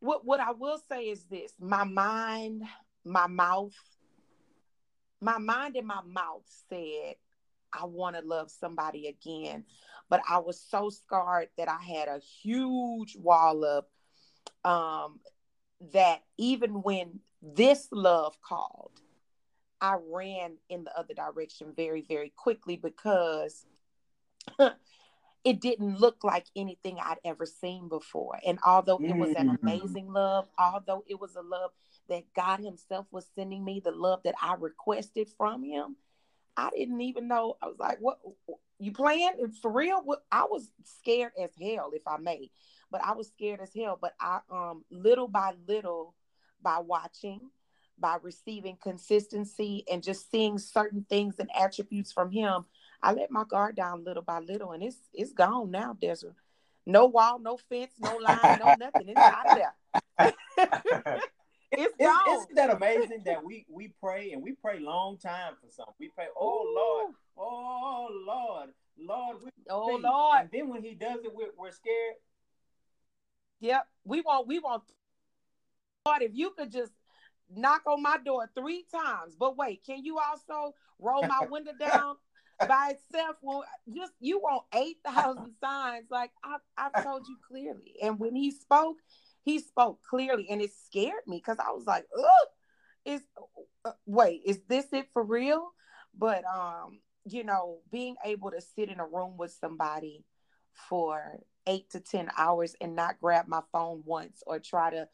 what 0.00 0.26
what 0.26 0.40
I 0.40 0.50
will 0.50 0.80
say 0.90 1.04
is 1.04 1.24
this: 1.24 1.54
my 1.58 1.84
mind, 1.84 2.64
my 3.02 3.26
mouth, 3.28 3.72
my 5.20 5.38
mind 5.38 5.76
and 5.76 5.86
my 5.86 6.02
mouth 6.06 6.44
said, 6.68 7.14
I 7.72 7.84
want 7.86 8.16
to 8.16 8.22
love 8.22 8.50
somebody 8.50 9.06
again. 9.06 9.64
But 10.08 10.22
I 10.28 10.38
was 10.38 10.60
so 10.60 10.88
scarred 10.90 11.48
that 11.58 11.68
I 11.68 11.82
had 11.82 12.08
a 12.08 12.20
huge 12.42 13.16
wall 13.16 13.64
up 13.64 13.90
um, 14.64 15.20
that 15.92 16.22
even 16.38 16.82
when 16.82 17.20
this 17.42 17.88
love 17.90 18.36
called, 18.40 18.92
I 19.80 19.96
ran 20.10 20.56
in 20.68 20.84
the 20.84 20.98
other 20.98 21.14
direction 21.14 21.72
very, 21.76 22.02
very 22.02 22.32
quickly 22.34 22.76
because 22.76 23.66
it 25.44 25.60
didn't 25.60 25.98
look 25.98 26.24
like 26.24 26.46
anything 26.56 26.98
I'd 27.00 27.18
ever 27.24 27.46
seen 27.46 27.88
before. 27.88 28.38
And 28.46 28.58
although 28.64 28.98
it 28.98 29.14
was 29.16 29.30
an 29.36 29.48
mm-hmm. 29.48 29.66
amazing 29.66 30.12
love, 30.12 30.48
although 30.58 31.04
it 31.06 31.20
was 31.20 31.36
a 31.36 31.42
love 31.42 31.72
that 32.08 32.24
God 32.34 32.60
Himself 32.60 33.06
was 33.10 33.26
sending 33.34 33.64
me, 33.64 33.80
the 33.80 33.90
love 33.90 34.20
that 34.24 34.34
I 34.40 34.54
requested 34.54 35.28
from 35.36 35.62
Him, 35.62 35.96
I 36.56 36.70
didn't 36.70 37.00
even 37.00 37.28
know. 37.28 37.56
I 37.62 37.66
was 37.66 37.78
like, 37.78 37.98
"What? 38.00 38.18
You 38.78 38.92
playing 38.92 39.52
for 39.60 39.70
real?" 39.70 40.02
I 40.32 40.44
was 40.44 40.70
scared 40.84 41.32
as 41.38 41.50
hell, 41.60 41.90
if 41.92 42.06
I 42.06 42.16
may, 42.16 42.50
but 42.90 43.04
I 43.04 43.12
was 43.12 43.28
scared 43.28 43.60
as 43.60 43.74
hell. 43.74 43.98
But 44.00 44.14
I, 44.20 44.40
um, 44.50 44.84
little 44.90 45.28
by 45.28 45.54
little, 45.66 46.14
by 46.62 46.78
watching, 46.78 47.50
by 47.98 48.16
receiving 48.22 48.76
consistency, 48.82 49.84
and 49.90 50.02
just 50.02 50.30
seeing 50.30 50.58
certain 50.58 51.04
things 51.08 51.38
and 51.38 51.50
attributes 51.54 52.12
from 52.12 52.30
Him, 52.30 52.64
I 53.02 53.12
let 53.12 53.30
my 53.30 53.44
guard 53.44 53.76
down 53.76 54.04
little 54.04 54.22
by 54.22 54.40
little, 54.40 54.72
and 54.72 54.82
it's 54.82 54.98
it's 55.12 55.32
gone 55.32 55.70
now, 55.70 55.96
Dezra. 56.00 56.34
No 56.86 57.06
wall, 57.06 57.38
no 57.38 57.56
fence, 57.56 57.92
no 57.98 58.16
line, 58.16 58.56
no 58.56 58.72
nothing. 58.72 59.08
It's 59.08 59.26
out 59.28 59.48
of 59.48 59.54
there. 59.54 59.74
it's 61.72 61.96
gone. 61.96 62.36
Isn't 62.36 62.54
that 62.54 62.70
amazing 62.70 63.22
that 63.24 63.44
we 63.44 63.66
we 63.68 63.92
pray 64.00 64.32
and 64.32 64.42
we 64.42 64.52
pray 64.52 64.78
long 64.80 65.18
time 65.18 65.54
for 65.60 65.70
something? 65.70 65.94
We 65.98 66.08
pray, 66.08 66.26
oh 66.36 66.64
Lord, 66.74 67.14
oh 67.36 68.08
Lord, 68.26 68.70
Lord, 68.98 69.36
we 69.44 69.50
oh 69.70 69.98
Lord. 70.02 70.42
And 70.42 70.50
then 70.52 70.68
when 70.68 70.82
He 70.82 70.94
does 70.94 71.24
it, 71.24 71.32
we're, 71.34 71.50
we're 71.58 71.72
scared. 71.72 72.14
Yep, 73.60 73.86
we 74.04 74.20
want 74.20 74.46
we 74.46 74.58
want. 74.58 74.82
Lord, 76.06 76.22
if 76.22 76.32
you 76.34 76.50
could 76.50 76.70
just 76.70 76.92
knock 77.52 77.82
on 77.86 78.02
my 78.02 78.18
door 78.24 78.48
three 78.56 78.84
times, 78.92 79.34
but 79.38 79.56
wait, 79.56 79.82
can 79.84 80.04
you 80.04 80.18
also 80.18 80.74
roll 81.00 81.26
my 81.26 81.46
window 81.50 81.72
down 81.78 82.16
by 82.60 82.94
itself? 82.94 83.36
Well, 83.42 83.64
just 83.92 84.12
you 84.20 84.38
want 84.38 84.64
eight 84.74 84.98
thousand 85.04 85.52
signs. 85.60 86.06
Like 86.10 86.30
I, 86.44 86.56
I've 86.78 87.02
told 87.02 87.26
you 87.26 87.36
clearly, 87.48 87.96
and 88.02 88.20
when 88.20 88.36
He 88.36 88.52
spoke 88.52 88.98
he 89.46 89.60
spoke 89.60 90.00
clearly 90.02 90.48
and 90.50 90.60
it 90.60 90.72
scared 90.86 91.22
me 91.26 91.36
because 91.36 91.58
I 91.60 91.70
was 91.70 91.86
like, 91.86 92.04
oh, 92.14 92.46
is 93.04 93.22
uh, 93.84 93.92
wait, 94.04 94.42
is 94.44 94.58
this 94.68 94.86
it 94.92 95.06
for 95.12 95.22
real? 95.22 95.70
But 96.18 96.44
um, 96.44 96.98
you 97.24 97.44
know, 97.44 97.78
being 97.92 98.16
able 98.24 98.50
to 98.50 98.60
sit 98.60 98.88
in 98.88 98.98
a 98.98 99.06
room 99.06 99.36
with 99.36 99.52
somebody 99.52 100.24
for 100.72 101.38
eight 101.68 101.88
to 101.90 102.00
ten 102.00 102.28
hours 102.36 102.74
and 102.80 102.96
not 102.96 103.20
grab 103.20 103.46
my 103.46 103.60
phone 103.70 104.02
once 104.04 104.42
or 104.48 104.58
try 104.58 104.90
to 104.90 105.06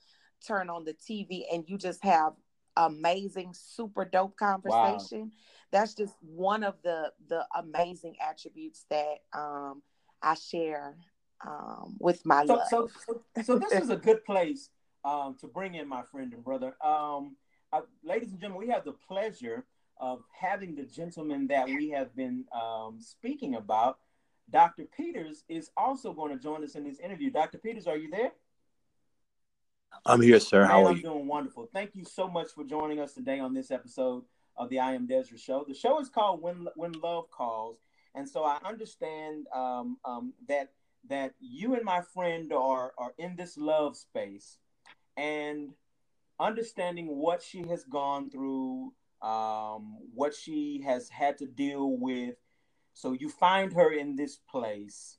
turn 0.46 0.70
on 0.70 0.86
the 0.86 0.94
TV 0.94 1.42
and 1.52 1.64
you 1.68 1.76
just 1.76 2.02
have 2.02 2.32
amazing, 2.78 3.52
super 3.52 4.06
dope 4.06 4.38
conversation. 4.38 5.20
Wow. 5.20 5.30
That's 5.72 5.92
just 5.92 6.14
one 6.22 6.64
of 6.64 6.76
the 6.82 7.12
the 7.28 7.44
amazing 7.54 8.16
attributes 8.26 8.86
that 8.88 9.18
um 9.34 9.82
I 10.22 10.36
share 10.36 10.96
um, 11.46 11.96
with 11.98 12.24
my 12.24 12.44
so, 12.46 12.54
love. 12.54 12.68
So, 12.68 12.90
so, 13.06 13.42
so 13.42 13.58
this 13.58 13.72
is 13.72 13.90
a 13.90 13.96
good 13.96 14.24
place 14.24 14.70
um, 15.04 15.36
to 15.40 15.46
bring 15.46 15.74
in 15.74 15.88
my 15.88 16.02
friend 16.02 16.32
and 16.32 16.44
brother. 16.44 16.74
Um, 16.84 17.36
uh, 17.72 17.82
ladies 18.04 18.30
and 18.30 18.40
gentlemen, 18.40 18.66
we 18.66 18.72
have 18.72 18.84
the 18.84 18.92
pleasure 18.92 19.64
of 19.98 20.22
having 20.38 20.74
the 20.74 20.84
gentleman 20.84 21.46
that 21.48 21.66
we 21.66 21.90
have 21.90 22.14
been 22.14 22.44
um, 22.54 22.98
speaking 23.00 23.54
about. 23.54 23.98
Dr. 24.50 24.84
Peters 24.96 25.44
is 25.48 25.70
also 25.76 26.12
going 26.12 26.36
to 26.36 26.42
join 26.42 26.62
us 26.64 26.74
in 26.74 26.84
this 26.84 26.98
interview. 26.98 27.30
Dr. 27.30 27.58
Peters, 27.58 27.86
are 27.86 27.96
you 27.96 28.10
there? 28.10 28.32
I'm 30.04 30.20
here, 30.20 30.40
sir. 30.40 30.64
How 30.64 30.84
are 30.84 30.90
I'm 30.90 30.96
you? 30.96 31.02
doing 31.02 31.26
wonderful. 31.26 31.68
Thank 31.72 31.94
you 31.94 32.04
so 32.04 32.28
much 32.28 32.48
for 32.54 32.64
joining 32.64 32.98
us 33.00 33.14
today 33.14 33.38
on 33.38 33.54
this 33.54 33.70
episode 33.70 34.24
of 34.56 34.68
the 34.68 34.80
I 34.80 34.94
Am 34.94 35.06
Dezra 35.06 35.38
Show. 35.38 35.64
The 35.66 35.74
show 35.74 36.00
is 36.00 36.08
called 36.08 36.42
When 36.42 36.66
When 36.76 36.92
Love 36.92 37.30
Calls, 37.30 37.78
and 38.14 38.28
so 38.28 38.44
I 38.44 38.58
understand 38.64 39.46
um, 39.54 39.98
um, 40.04 40.32
that 40.48 40.72
that 41.08 41.34
you 41.40 41.74
and 41.74 41.84
my 41.84 42.00
friend 42.00 42.52
are 42.52 42.92
are 42.98 43.12
in 43.18 43.36
this 43.36 43.56
love 43.56 43.96
space 43.96 44.58
and 45.16 45.70
understanding 46.38 47.06
what 47.06 47.42
she 47.42 47.66
has 47.68 47.84
gone 47.84 48.30
through 48.30 48.92
um, 49.22 49.98
what 50.14 50.34
she 50.34 50.82
has 50.84 51.08
had 51.08 51.38
to 51.38 51.46
deal 51.46 51.96
with. 51.96 52.34
So 52.94 53.12
you 53.12 53.28
find 53.28 53.72
her 53.72 53.92
in 53.92 54.16
this 54.16 54.36
place. 54.36 55.18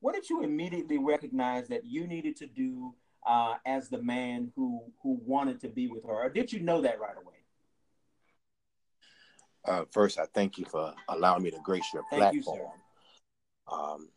What 0.00 0.14
did 0.14 0.30
you 0.30 0.42
immediately 0.42 0.98
recognize 0.98 1.68
that 1.68 1.84
you 1.84 2.06
needed 2.06 2.36
to 2.36 2.46
do 2.46 2.94
uh, 3.26 3.54
as 3.66 3.88
the 3.88 4.00
man 4.02 4.52
who 4.54 4.84
who 5.02 5.18
wanted 5.24 5.60
to 5.60 5.68
be 5.68 5.88
with 5.88 6.04
her? 6.04 6.24
Or 6.24 6.28
did 6.28 6.52
you 6.52 6.60
know 6.60 6.80
that 6.82 7.00
right 7.00 7.16
away? 7.16 7.34
Uh, 9.64 9.84
first 9.90 10.16
i 10.16 10.24
thank 10.32 10.58
you 10.58 10.64
for 10.64 10.94
allowing 11.08 11.42
me 11.42 11.50
to 11.50 11.58
grace 11.64 11.86
your 11.92 12.04
platform. 12.12 12.70
you, 13.68 13.74
um, 13.74 14.08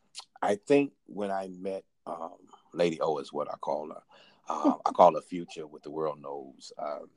I 0.41 0.55
think 0.55 0.93
when 1.05 1.31
I 1.31 1.49
met 1.49 1.83
um, 2.05 2.37
Lady 2.73 2.99
O 3.01 3.17
is 3.17 3.33
what 3.33 3.49
I 3.51 3.57
call 3.57 3.89
her. 3.89 4.01
Uh, 4.47 4.73
I 4.85 4.91
call 4.91 5.13
her 5.13 5.21
Future, 5.21 5.67
what 5.67 5.83
the 5.83 5.91
world 5.91 6.21
knows. 6.21 6.71
Um, 6.77 7.09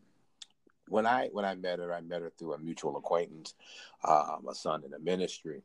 when 0.89 1.07
I 1.07 1.29
when 1.33 1.45
I 1.45 1.55
met 1.55 1.79
her, 1.79 1.95
I 1.95 2.01
met 2.01 2.23
her 2.23 2.31
through 2.39 2.55
a 2.55 2.59
mutual 2.59 2.97
acquaintance, 2.97 3.55
um, 4.07 4.47
a 4.51 4.55
son 4.55 4.83
in 4.85 4.91
the 4.91 4.99
ministry, 4.99 5.63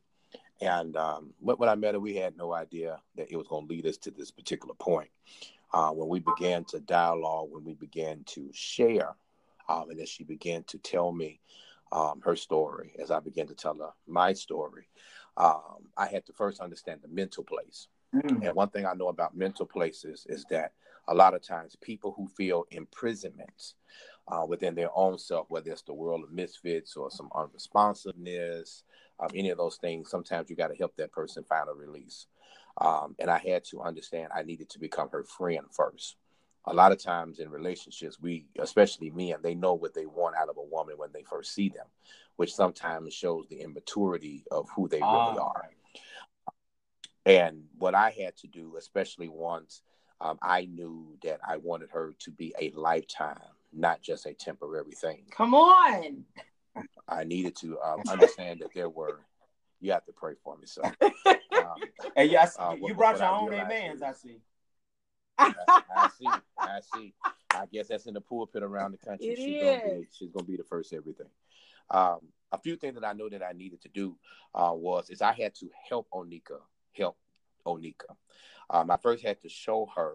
and 0.62 0.96
um, 0.96 1.34
when 1.40 1.70
I 1.70 1.76
met 1.76 1.96
her, 1.96 2.00
we 2.00 2.16
had 2.16 2.38
no 2.38 2.54
idea 2.54 3.00
that 3.16 3.32
it 3.32 3.36
was 3.36 3.48
going 3.48 3.68
to 3.68 3.74
lead 3.74 3.86
us 3.86 3.98
to 3.98 4.12
this 4.12 4.32
particular 4.32 4.76
point. 4.76 5.10
Uh, 5.74 5.90
when 5.90 6.08
we 6.08 6.20
began 6.20 6.64
to 6.66 6.80
dialogue, 6.80 7.50
when 7.52 7.64
we 7.64 7.74
began 7.74 8.24
to 8.26 8.50
share, 8.54 9.16
um, 9.68 9.90
and 9.90 10.00
as 10.00 10.08
she 10.08 10.24
began 10.24 10.64
to 10.64 10.78
tell 10.78 11.12
me 11.12 11.42
um, 11.92 12.22
her 12.24 12.36
story, 12.36 12.94
as 13.00 13.12
I 13.12 13.20
began 13.20 13.48
to 13.48 13.56
tell 13.56 13.76
her 13.76 13.90
my 14.08 14.32
story, 14.34 14.88
um, 15.38 15.88
I 15.96 16.08
had 16.08 16.26
to 16.26 16.34
first 16.34 16.60
understand 16.60 17.02
the 17.02 17.08
mental 17.08 17.44
place. 17.44 17.88
Mm. 18.14 18.46
And 18.46 18.56
one 18.56 18.70
thing 18.70 18.86
I 18.86 18.94
know 18.94 19.10
about 19.10 19.38
mental 19.38 19.66
places 19.66 20.26
is 20.28 20.46
that 20.50 20.74
a 21.08 21.14
lot 21.14 21.34
of 21.34 21.42
times 21.42 21.76
people 21.80 22.14
who 22.16 22.28
feel 22.28 22.66
imprisonment 22.72 23.74
uh, 24.28 24.46
within 24.48 24.76
their 24.76 24.90
own 24.96 25.18
self, 25.18 25.48
whether 25.50 25.72
it's 25.72 25.84
the 25.84 25.94
world 25.94 26.24
of 26.24 26.32
misfits 26.32 26.96
or 26.96 27.10
some 27.10 27.30
unresponsiveness, 27.36 28.84
um, 29.20 29.30
any 29.34 29.50
of 29.50 29.58
those 29.58 29.78
things, 29.78 30.10
sometimes 30.10 30.50
you 30.50 30.56
got 30.56 30.68
to 30.68 30.76
help 30.76 30.96
that 30.98 31.12
person 31.12 31.44
find 31.44 31.70
a 31.70 31.74
release. 31.74 32.28
Um, 32.80 33.16
and 33.20 33.30
I 33.30 33.40
had 33.40 33.64
to 33.66 33.82
understand 33.82 34.30
I 34.36 34.44
needed 34.44 34.70
to 34.70 34.80
become 34.80 35.10
her 35.12 35.24
friend 35.24 35.66
first 35.72 36.16
a 36.68 36.74
lot 36.74 36.92
of 36.92 37.02
times 37.02 37.40
in 37.40 37.50
relationships, 37.50 38.20
we, 38.22 38.46
especially 38.60 39.10
men, 39.10 39.36
they 39.42 39.56
know 39.56 39.74
what 39.74 39.94
they 39.94 40.06
want 40.06 40.36
out 40.36 40.50
of 40.50 40.58
a 40.58 40.62
woman 40.62 40.96
when 40.98 41.10
they 41.14 41.24
first 41.24 41.54
see 41.54 41.70
them, 41.70 41.86
which 42.36 42.54
sometimes 42.54 43.14
shows 43.14 43.46
the 43.50 43.62
immaturity 43.62 44.44
of 44.52 44.68
who 44.76 44.88
they 44.90 44.98
really 44.98 45.06
ah. 45.08 45.52
are. 45.56 45.70
And 47.26 47.64
what 47.78 47.96
I 47.96 48.12
had 48.12 48.36
to 48.38 48.48
do, 48.48 48.76
especially 48.78 49.30
once 49.30 49.82
um, 50.20 50.38
I 50.42 50.66
knew 50.66 51.18
that 51.24 51.40
I 51.48 51.58
wanted 51.58 51.90
her 51.92 52.14
to 52.20 52.32
be 52.32 52.54
a 52.60 52.72
lifetime, 52.72 53.40
not 53.74 54.02
just 54.02 54.26
a 54.26 54.34
temporary 54.34 54.94
thing. 54.94 55.24
Come 55.32 55.54
on. 55.54 56.26
I 57.08 57.24
needed 57.24 57.56
to 57.58 57.80
um, 57.80 58.02
understand 58.10 58.60
that 58.60 58.70
there 58.76 58.90
were. 58.90 59.22
You 59.80 59.92
have 59.92 60.06
to 60.06 60.12
pray 60.12 60.34
for 60.44 60.58
me, 60.58 60.66
so. 60.66 60.82
Um, 61.58 61.74
and 62.16 62.30
yes, 62.30 62.56
uh, 62.60 62.76
you 62.76 62.84
what, 62.84 62.98
brought 62.98 63.20
what 63.20 63.50
your 63.50 63.58
own 63.58 63.66
amens. 63.66 64.04
I 64.04 64.14
see. 64.14 64.38
I, 65.38 65.54
I, 65.96 66.10
see. 66.20 66.28
I 66.60 66.80
see. 66.94 67.14
I 67.52 67.66
guess 67.72 67.88
that's 67.88 68.06
in 68.06 68.14
the 68.14 68.22
pulpit 68.22 68.64
around 68.64 68.92
the 68.92 68.98
country. 68.98 69.28
It 69.28 69.38
she's 69.38 69.62
is. 69.62 69.82
gonna 69.82 69.96
be 69.96 70.08
she's 70.12 70.32
gonna 70.32 70.46
be 70.46 70.58
the 70.58 70.64
first 70.64 70.94
everything. 70.94 71.28
Um, 71.90 72.20
a 72.52 72.58
few 72.58 72.76
things 72.76 72.96
that 72.96 73.06
I 73.06 73.14
know 73.14 73.30
that 73.30 73.44
I 73.44 73.54
needed 73.54 73.82
to 73.82 73.90
do 73.90 74.16
uh, 74.54 74.72
was 74.74 75.10
is 75.10 75.22
I 75.22 75.34
had 75.34 75.56
to 75.56 75.70
help 75.88 76.08
Oneika 76.14 76.60
help 76.94 77.18
Oneika. 77.66 78.16
Um, 78.70 78.92
I 78.92 78.98
first 78.98 79.24
had 79.24 79.42
to 79.42 79.50
show 79.50 79.90
her 79.96 80.14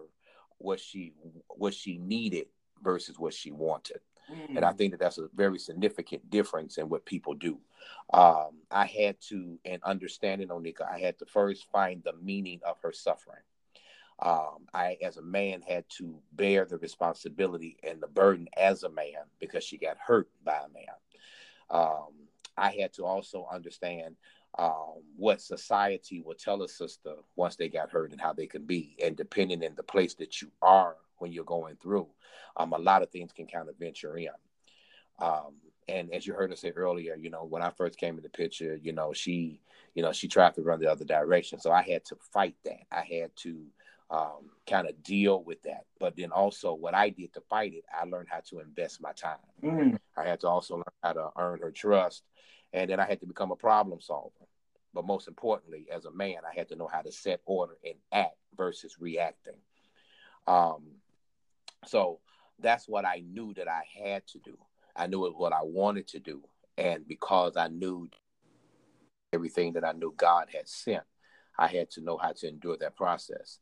what 0.57 0.79
she 0.79 1.13
what 1.49 1.73
she 1.73 1.97
needed 1.97 2.47
versus 2.81 3.17
what 3.19 3.33
she 3.33 3.51
wanted. 3.51 3.99
Mm. 4.31 4.57
And 4.57 4.65
I 4.65 4.71
mm. 4.71 4.77
think 4.77 4.91
that 4.91 4.99
that's 4.99 5.17
a 5.17 5.27
very 5.35 5.59
significant 5.59 6.29
difference 6.29 6.77
in 6.77 6.87
what 6.89 7.05
people 7.05 7.33
do. 7.33 7.59
Um, 8.13 8.61
I 8.71 8.85
had 8.85 9.19
to, 9.29 9.59
in 9.65 9.79
understanding 9.83 10.47
Oneika, 10.47 10.89
I 10.89 10.99
had 10.99 11.19
to 11.19 11.25
first 11.25 11.69
find 11.71 12.01
the 12.03 12.13
meaning 12.21 12.61
of 12.65 12.77
her 12.81 12.93
suffering 12.93 13.41
um, 14.23 14.67
I, 14.73 14.97
as 15.03 15.17
a 15.17 15.21
man, 15.21 15.61
had 15.61 15.83
to 15.97 16.15
bear 16.31 16.63
the 16.65 16.77
responsibility 16.77 17.77
and 17.83 18.01
the 18.01 18.07
burden 18.07 18.47
as 18.55 18.83
a 18.83 18.89
man 18.89 19.25
because 19.39 19.65
she 19.65 19.77
got 19.77 19.97
hurt 19.97 20.29
by 20.45 20.53
a 20.53 20.73
man. 20.73 20.95
Um, 21.69 22.13
I 22.57 22.71
had 22.71 22.93
to 22.93 23.05
also 23.05 23.45
understand 23.51 24.15
um, 24.57 25.01
what 25.17 25.41
society 25.41 26.21
will 26.21 26.35
tell 26.35 26.61
a 26.63 26.69
sister 26.69 27.15
once 27.35 27.57
they 27.57 27.67
got 27.67 27.91
hurt 27.91 28.11
and 28.11 28.21
how 28.21 28.31
they 28.31 28.47
can 28.47 28.63
be. 28.65 28.95
And 29.03 29.17
depending 29.17 29.61
in 29.61 29.75
the 29.75 29.83
place 29.83 30.13
that 30.15 30.41
you 30.41 30.49
are 30.61 30.95
when 31.17 31.33
you're 31.33 31.43
going 31.43 31.75
through, 31.75 32.07
um, 32.55 32.71
a 32.71 32.77
lot 32.77 33.01
of 33.01 33.09
things 33.09 33.33
can 33.33 33.47
kind 33.47 33.67
of 33.67 33.77
venture 33.77 34.15
in. 34.17 34.29
Um, 35.19 35.55
and 35.89 36.13
as 36.13 36.25
you 36.25 36.33
heard 36.33 36.51
her 36.51 36.55
say 36.55 36.69
earlier, 36.69 37.15
you 37.15 37.29
know, 37.29 37.43
when 37.43 37.61
I 37.61 37.71
first 37.71 37.97
came 37.97 38.15
in 38.15 38.23
the 38.23 38.29
picture, 38.29 38.79
you 38.81 38.93
know, 38.93 39.11
she, 39.11 39.59
you 39.95 40.01
know, 40.01 40.13
she 40.13 40.29
tried 40.29 40.53
to 40.55 40.61
run 40.61 40.79
the 40.79 40.89
other 40.89 41.03
direction. 41.03 41.59
So 41.59 41.71
I 41.73 41.81
had 41.81 42.05
to 42.05 42.15
fight 42.31 42.55
that. 42.63 42.85
I 42.89 43.01
had 43.01 43.35
to 43.37 43.65
um, 44.09 44.49
kind 44.69 44.87
of 44.87 45.01
deal 45.03 45.43
with 45.43 45.61
that. 45.63 45.85
But 45.99 46.15
then 46.15 46.31
also, 46.31 46.73
what 46.73 46.93
I 46.93 47.09
did 47.09 47.33
to 47.33 47.41
fight 47.41 47.73
it, 47.73 47.85
I 47.93 48.05
learned 48.05 48.27
how 48.29 48.41
to 48.49 48.59
invest 48.59 49.01
my 49.01 49.11
time. 49.13 49.37
Mm. 49.63 49.97
I 50.17 50.23
had 50.23 50.39
to 50.41 50.47
also 50.47 50.75
learn 50.75 50.83
how 51.01 51.13
to 51.13 51.29
earn 51.37 51.59
her 51.59 51.71
trust, 51.71 52.23
and 52.71 52.89
then 52.89 52.99
I 52.99 53.05
had 53.05 53.19
to 53.21 53.25
become 53.25 53.51
a 53.51 53.55
problem 53.55 53.99
solver. 54.01 54.31
But 54.93 55.05
most 55.05 55.27
importantly, 55.27 55.87
as 55.91 56.05
a 56.05 56.11
man, 56.11 56.37
I 56.49 56.53
had 56.55 56.69
to 56.69 56.75
know 56.75 56.87
how 56.87 57.01
to 57.01 57.11
set 57.11 57.41
order 57.45 57.77
and 57.83 57.95
act 58.11 58.35
versus 58.55 58.97
reacting. 58.99 59.57
Um, 60.45 60.83
so 61.85 62.19
that's 62.59 62.87
what 62.87 63.05
I 63.05 63.23
knew 63.25 63.53
that 63.55 63.67
I 63.67 63.83
had 64.03 64.27
to 64.27 64.39
do. 64.39 64.57
I 64.95 65.07
knew 65.07 65.25
it 65.25 65.35
what 65.35 65.53
I 65.53 65.63
wanted 65.63 66.07
to 66.09 66.19
do. 66.19 66.43
And 66.77 67.07
because 67.07 67.57
I 67.57 67.67
knew 67.67 68.09
everything 69.31 69.73
that 69.73 69.83
I 69.83 69.91
knew 69.93 70.13
God 70.15 70.49
had 70.53 70.67
sent, 70.67 71.03
I 71.57 71.67
had 71.67 71.89
to 71.91 72.01
know 72.01 72.17
how 72.17 72.31
to 72.33 72.47
endure 72.47 72.77
that 72.77 72.95
process. 72.95 73.59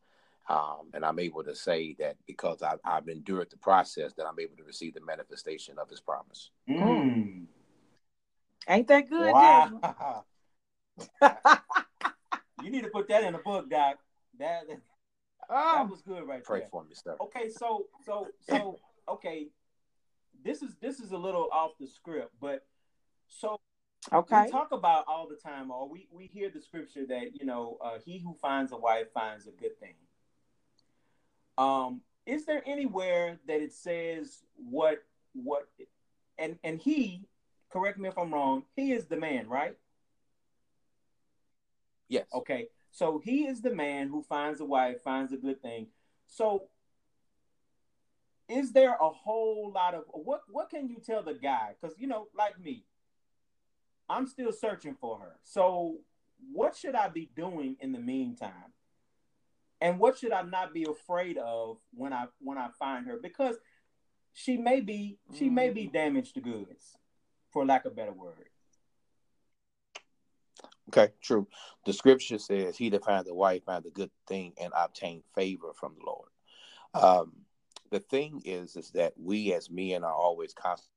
Um, 0.52 0.90
and 0.94 1.06
I'm 1.06 1.18
able 1.20 1.46
to 1.46 1.56
say 1.56 1.96
that 2.00 2.18
because 2.28 2.62
I've, 2.62 2.80
I've, 2.84 3.08
endured 3.08 3.50
the 3.52 3.58
process, 3.58 4.12
that 4.18 4.26
I'm 4.26 4.38
able 4.38 4.58
to 4.58 4.64
receive 4.64 4.94
the 4.94 5.00
manifestation 5.00 5.80
of 5.80 5.90
His 5.90 6.02
promise. 6.02 6.52
Mm. 6.70 7.46
Ain't 8.68 8.88
that 8.90 9.10
good? 9.10 9.32
Wow. 9.32 10.26
you 12.62 12.70
need 12.70 12.84
to 12.84 12.90
put 12.90 13.08
that 13.08 13.24
in 13.24 13.34
a 13.34 13.38
book, 13.38 13.70
Doc. 13.70 14.00
That 14.40 14.68
that, 14.68 14.82
oh. 15.50 15.72
that 15.78 15.90
was 15.90 16.02
good, 16.02 16.28
right 16.28 16.40
there. 16.40 16.42
Pray 16.42 16.60
there. 16.60 16.70
for 16.70 16.84
me, 16.84 16.96
sir. 16.96 17.16
Okay, 17.22 17.50
so 17.50 17.86
so 18.06 18.28
so 18.42 18.78
okay, 19.08 19.48
this 20.44 20.62
is 20.62 20.76
this 20.82 21.00
is 21.00 21.12
a 21.12 21.18
little 21.18 21.48
off 21.54 21.72
the 21.80 21.88
script, 21.88 22.34
but 22.42 22.66
so 23.30 23.58
okay, 24.12 24.44
we 24.48 24.52
talk 24.52 24.74
about 24.74 25.06
all 25.08 25.30
the 25.30 25.38
time, 25.38 25.72
or 25.72 25.88
we 25.88 26.10
we 26.12 26.28
hear 26.28 26.50
the 26.50 26.62
scripture 26.62 27.06
that 27.08 27.40
you 27.40 27.46
know, 27.46 27.78
uh, 27.82 28.00
he 28.04 28.20
who 28.20 28.36
finds 28.42 28.74
a 28.74 28.78
wife 28.78 29.08
finds 29.14 29.48
a 29.48 29.52
good 29.52 29.80
thing. 29.80 29.94
Um, 31.62 32.02
is 32.26 32.46
there 32.46 32.64
anywhere 32.66 33.40
that 33.48 33.62
it 33.62 33.74
says 33.74 34.40
what 34.56 35.04
what 35.34 35.68
and 36.38 36.58
and 36.64 36.80
he 36.80 37.28
correct 37.72 38.00
me 38.00 38.10
if 38.10 38.18
I'm 38.18 38.34
wrong, 38.34 38.64
he 38.76 38.92
is 38.92 39.06
the 39.06 39.18
man, 39.18 39.48
right? 39.48 39.78
Yes. 42.10 42.26
Okay. 42.34 42.68
So 42.92 43.22
he 43.24 43.46
is 43.46 43.62
the 43.62 43.74
man 43.74 44.10
who 44.10 44.22
finds 44.24 44.60
a 44.60 44.66
wife, 44.66 45.02
finds 45.04 45.32
a 45.32 45.38
good 45.38 45.62
thing. 45.62 45.88
So 46.28 46.64
is 48.50 48.74
there 48.74 48.98
a 49.00 49.10
whole 49.10 49.72
lot 49.74 49.94
of 49.94 50.04
what 50.12 50.42
what 50.50 50.70
can 50.70 50.90
you 50.90 50.98
tell 51.06 51.24
the 51.24 51.34
guy 51.34 51.76
because 51.80 51.98
you 51.98 52.06
know 52.08 52.28
like 52.38 52.60
me 52.60 52.84
i'm 54.10 54.28
still 54.28 54.52
searching 54.52 54.96
for 55.00 55.18
her 55.20 55.38
so 55.44 55.96
what 56.52 56.76
should 56.76 56.96
i 56.96 57.08
be 57.08 57.30
doing 57.34 57.78
in 57.80 57.94
the 57.94 58.00
meantime 58.00 58.74
and 59.82 60.00
what 60.00 60.18
should 60.18 60.32
i 60.32 60.42
not 60.42 60.74
be 60.74 60.86
afraid 60.86 61.38
of 61.38 61.78
when 61.94 62.14
i 62.14 62.26
when 62.40 62.58
i 62.58 62.70
find 62.80 63.08
her 63.08 63.18
because 63.22 63.56
she 64.34 64.58
may 64.58 64.80
be 64.80 65.18
she 65.38 65.50
mm. 65.50 65.54
may 65.54 65.70
be 65.70 65.88
mm. 65.88 65.94
damaged 65.94 66.42
goods 66.42 66.98
for 67.52 67.66
lack 67.66 67.86
of 67.86 67.92
a 67.92 67.96
better 67.96 68.14
word 68.14 68.50
okay 70.90 71.12
true 71.22 71.48
the 71.86 71.94
scripture 71.94 72.38
says 72.38 72.78
he 72.78 72.90
that 72.90 73.04
finds 73.04 73.30
a 73.30 73.34
wife 73.34 73.64
finds 73.66 73.88
a 73.88 73.92
good 73.92 74.12
thing 74.28 74.54
and 74.62 74.72
obtain 74.76 75.22
favor 75.36 75.72
from 75.74 75.96
the 75.98 76.06
lord 76.06 76.30
um 76.94 77.34
the 77.92 78.00
thing 78.00 78.42
is, 78.46 78.76
is 78.76 78.90
that 78.92 79.14
we 79.18 79.54
as 79.54 79.70
men 79.70 80.04
are 80.04 80.14
always 80.14 80.54
constant. 80.54 80.90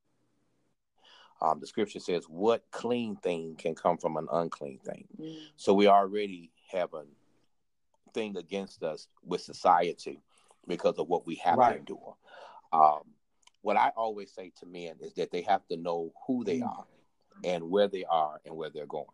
Um, 1.42 1.60
the 1.60 1.66
scripture 1.66 2.00
says, 2.00 2.28
"What 2.28 2.64
clean 2.70 3.16
thing 3.16 3.56
can 3.56 3.74
come 3.74 3.98
from 3.98 4.16
an 4.16 4.28
unclean 4.32 4.78
thing?" 4.78 5.08
Mm. 5.20 5.36
So 5.56 5.74
we 5.74 5.88
already 5.88 6.52
have 6.70 6.94
a 6.94 7.04
thing 8.14 8.36
against 8.36 8.82
us 8.82 9.08
with 9.24 9.40
society 9.40 10.20
because 10.66 10.98
of 10.98 11.08
what 11.08 11.26
we 11.26 11.34
have 11.36 11.58
right. 11.58 11.72
to 11.72 11.78
endure. 11.78 12.16
Um, 12.72 13.02
what 13.62 13.76
I 13.76 13.92
always 13.96 14.32
say 14.32 14.52
to 14.60 14.66
men 14.66 14.96
is 15.00 15.14
that 15.14 15.30
they 15.30 15.42
have 15.42 15.66
to 15.68 15.76
know 15.76 16.12
who 16.26 16.44
they 16.44 16.60
mm. 16.60 16.68
are 16.68 16.84
and 17.42 17.70
where 17.70 17.88
they 17.88 18.04
are 18.04 18.40
and 18.44 18.56
where 18.56 18.70
they're 18.70 18.86
going. 18.86 19.06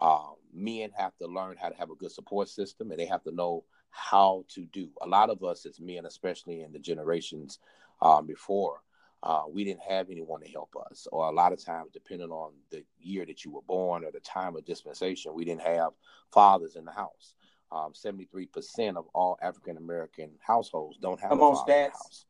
Um, 0.00 0.34
men 0.52 0.90
have 0.96 1.16
to 1.18 1.26
learn 1.26 1.56
how 1.60 1.68
to 1.68 1.76
have 1.76 1.90
a 1.90 1.94
good 1.94 2.10
support 2.10 2.48
system, 2.48 2.90
and 2.90 2.98
they 2.98 3.06
have 3.06 3.22
to 3.24 3.30
know 3.30 3.64
how 3.90 4.44
to 4.48 4.64
do. 4.72 4.88
A 5.02 5.06
lot 5.06 5.30
of 5.30 5.44
us 5.44 5.66
as 5.66 5.78
men, 5.78 6.06
especially 6.06 6.62
in 6.62 6.72
the 6.72 6.78
generations 6.78 7.58
um, 8.00 8.26
before, 8.26 8.80
uh, 9.22 9.42
we 9.48 9.62
didn't 9.64 9.82
have 9.82 10.10
anyone 10.10 10.40
to 10.40 10.50
help 10.50 10.74
us. 10.90 11.06
Or 11.12 11.28
a 11.28 11.32
lot 11.32 11.52
of 11.52 11.64
times, 11.64 11.90
depending 11.92 12.30
on 12.30 12.52
the 12.70 12.82
year 12.98 13.24
that 13.26 13.44
you 13.44 13.52
were 13.52 13.62
born 13.62 14.04
or 14.04 14.10
the 14.10 14.20
time 14.20 14.56
of 14.56 14.64
dispensation, 14.64 15.34
we 15.34 15.44
didn't 15.44 15.62
have 15.62 15.92
fathers 16.32 16.74
in 16.74 16.84
the 16.84 16.90
house. 16.90 17.34
Um, 17.72 17.92
73% 17.94 18.96
of 18.96 19.06
all 19.14 19.38
African 19.40 19.78
American 19.78 20.30
households 20.46 20.98
don't 20.98 21.18
have 21.20 21.30
Come 21.30 21.40
a 21.40 21.54
father 21.54 21.72
in 21.72 21.78
the 21.78 21.90
house. 21.90 22.26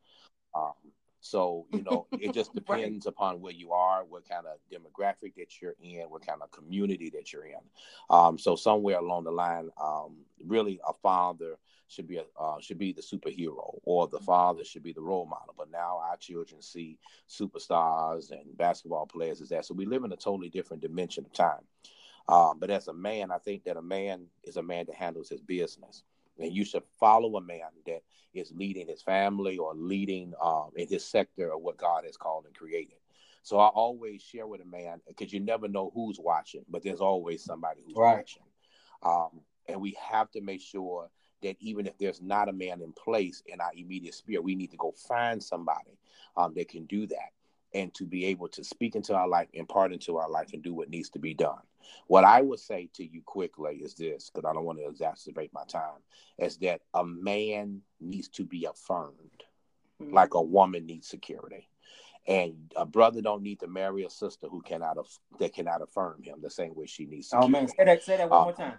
Um, 0.54 0.92
so, 1.20 1.66
you 1.72 1.82
know, 1.82 2.06
it 2.12 2.34
just 2.34 2.54
depends 2.54 3.06
right. 3.06 3.10
upon 3.10 3.40
where 3.40 3.52
you 3.52 3.72
are, 3.72 4.04
what 4.04 4.28
kind 4.28 4.44
of 4.46 4.58
demographic 4.70 5.34
that 5.36 5.60
you're 5.60 5.74
in, 5.80 6.02
what 6.10 6.26
kind 6.26 6.42
of 6.42 6.50
community 6.50 7.10
that 7.14 7.32
you're 7.32 7.46
in. 7.46 7.62
Um, 8.10 8.38
so 8.38 8.56
somewhere 8.56 8.98
along 8.98 9.24
the 9.24 9.30
line, 9.30 9.70
um, 9.80 10.16
really 10.44 10.80
a 10.86 10.92
father 10.92 11.56
should 11.88 12.08
be 12.08 12.18
a, 12.18 12.24
uh, 12.38 12.58
should 12.60 12.78
be 12.78 12.92
the 12.92 13.02
superhero 13.02 13.78
or 13.84 14.08
the 14.08 14.18
father 14.18 14.64
should 14.64 14.82
be 14.82 14.92
the 14.92 15.00
role 15.00 15.26
model. 15.26 15.54
But 15.56 15.70
now 15.70 16.00
our 16.02 16.16
children 16.16 16.60
see 16.60 16.98
superstars 17.28 18.30
and 18.30 18.56
basketball 18.56 19.06
players 19.06 19.40
as 19.40 19.50
that. 19.50 19.64
So 19.64 19.74
we 19.74 19.86
live 19.86 20.04
in 20.04 20.12
a 20.12 20.16
totally 20.16 20.48
different 20.48 20.82
dimension 20.82 21.24
of 21.24 21.32
time. 21.32 21.64
Um, 22.28 22.58
but 22.58 22.70
as 22.70 22.88
a 22.88 22.92
man, 22.92 23.30
I 23.30 23.38
think 23.38 23.64
that 23.64 23.76
a 23.76 23.82
man 23.82 24.26
is 24.44 24.56
a 24.56 24.62
man 24.62 24.86
that 24.86 24.94
handles 24.94 25.28
his 25.28 25.40
business. 25.40 26.04
And 26.38 26.52
you 26.52 26.64
should 26.64 26.84
follow 26.98 27.36
a 27.36 27.40
man 27.40 27.68
that 27.86 28.02
is 28.32 28.52
leading 28.52 28.88
his 28.88 29.02
family 29.02 29.58
or 29.58 29.74
leading 29.74 30.32
um, 30.42 30.70
in 30.76 30.88
his 30.88 31.04
sector 31.04 31.52
of 31.52 31.60
what 31.60 31.76
God 31.76 32.04
has 32.04 32.16
called 32.16 32.46
and 32.46 32.54
created. 32.54 32.96
So 33.42 33.58
I 33.58 33.66
always 33.66 34.22
share 34.22 34.46
with 34.46 34.60
a 34.60 34.64
man 34.64 35.00
because 35.06 35.32
you 35.32 35.40
never 35.40 35.68
know 35.68 35.90
who's 35.94 36.18
watching, 36.18 36.64
but 36.68 36.82
there's 36.82 37.00
always 37.00 37.44
somebody 37.44 37.82
who's 37.84 37.96
right. 37.96 38.16
watching. 38.16 38.42
Um, 39.02 39.40
and 39.68 39.80
we 39.80 39.96
have 40.00 40.30
to 40.32 40.40
make 40.40 40.60
sure 40.60 41.10
that 41.42 41.56
even 41.58 41.86
if 41.86 41.98
there's 41.98 42.22
not 42.22 42.48
a 42.48 42.52
man 42.52 42.80
in 42.80 42.92
place 42.92 43.42
in 43.46 43.60
our 43.60 43.72
immediate 43.76 44.14
sphere, 44.14 44.40
we 44.40 44.54
need 44.54 44.70
to 44.70 44.76
go 44.76 44.94
find 45.08 45.42
somebody 45.42 45.98
um, 46.36 46.54
that 46.54 46.68
can 46.68 46.86
do 46.86 47.06
that 47.08 47.32
and 47.74 47.92
to 47.94 48.04
be 48.04 48.26
able 48.26 48.48
to 48.48 48.64
speak 48.64 48.94
into 48.94 49.14
our 49.14 49.28
life, 49.28 49.48
impart 49.52 49.92
into 49.92 50.18
our 50.18 50.28
life, 50.28 50.52
and 50.52 50.62
do 50.62 50.74
what 50.74 50.90
needs 50.90 51.10
to 51.10 51.18
be 51.18 51.34
done. 51.34 51.60
What 52.06 52.24
I 52.24 52.40
would 52.42 52.60
say 52.60 52.88
to 52.94 53.04
you 53.04 53.22
quickly 53.22 53.76
is 53.76 53.94
this, 53.94 54.30
because 54.30 54.48
I 54.48 54.52
don't 54.52 54.64
want 54.64 54.78
to 54.78 54.84
exacerbate 54.84 55.52
my 55.52 55.64
time, 55.64 56.00
is 56.38 56.58
that 56.58 56.82
a 56.94 57.04
man 57.04 57.82
needs 58.00 58.28
to 58.28 58.44
be 58.44 58.66
affirmed 58.66 59.44
mm-hmm. 60.00 60.14
like 60.14 60.34
a 60.34 60.42
woman 60.42 60.86
needs 60.86 61.08
security. 61.08 61.68
And 62.26 62.72
a 62.76 62.86
brother 62.86 63.20
don't 63.20 63.42
need 63.42 63.60
to 63.60 63.66
marry 63.66 64.04
a 64.04 64.10
sister 64.10 64.46
who 64.48 64.62
cannot 64.62 64.96
that 65.40 65.54
cannot 65.54 65.82
affirm 65.82 66.22
him 66.22 66.38
the 66.40 66.50
same 66.50 66.72
way 66.76 66.86
she 66.86 67.04
needs 67.04 67.30
security. 67.30 67.48
Oh 67.48 67.50
man, 67.50 67.68
say 67.68 67.84
that 67.84 68.02
say 68.04 68.16
that 68.16 68.30
one 68.30 68.40
uh, 68.40 68.44
more 68.44 68.52
time. 68.52 68.74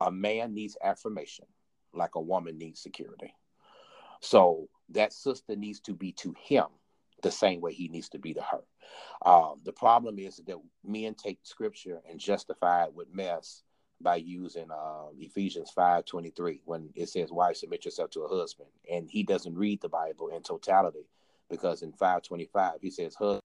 A 0.00 0.10
man 0.10 0.54
needs 0.54 0.78
affirmation 0.82 1.44
like 1.92 2.14
a 2.14 2.20
woman 2.20 2.56
needs 2.56 2.80
security. 2.80 3.34
So 4.20 4.68
that 4.90 5.12
sister 5.12 5.54
needs 5.54 5.80
to 5.80 5.92
be 5.92 6.12
to 6.12 6.34
him 6.40 6.64
the 7.22 7.30
same 7.30 7.60
way 7.60 7.72
he 7.72 7.88
needs 7.88 8.08
to 8.10 8.18
be 8.18 8.34
to 8.34 8.42
her. 8.42 8.60
Um, 9.24 9.60
the 9.64 9.72
problem 9.72 10.18
is 10.18 10.36
that 10.46 10.56
men 10.84 11.14
take 11.14 11.38
scripture 11.42 12.00
and 12.08 12.20
justify 12.20 12.84
it 12.84 12.94
with 12.94 13.12
mess 13.12 13.62
by 14.00 14.16
using 14.16 14.70
uh, 14.70 15.06
Ephesians 15.18 15.72
5:23 15.76 16.60
when 16.64 16.90
it 16.94 17.08
says, 17.08 17.32
"Wife, 17.32 17.56
submit 17.56 17.84
yourself 17.84 18.10
to 18.10 18.22
a 18.22 18.28
husband," 18.28 18.68
and 18.90 19.10
he 19.10 19.22
doesn't 19.22 19.56
read 19.56 19.80
the 19.80 19.88
Bible 19.88 20.28
in 20.28 20.42
totality 20.42 21.08
because 21.50 21.82
in 21.82 21.92
5:25 21.92 22.80
he 22.80 22.90
says, 22.90 23.14
"Husband." 23.14 23.42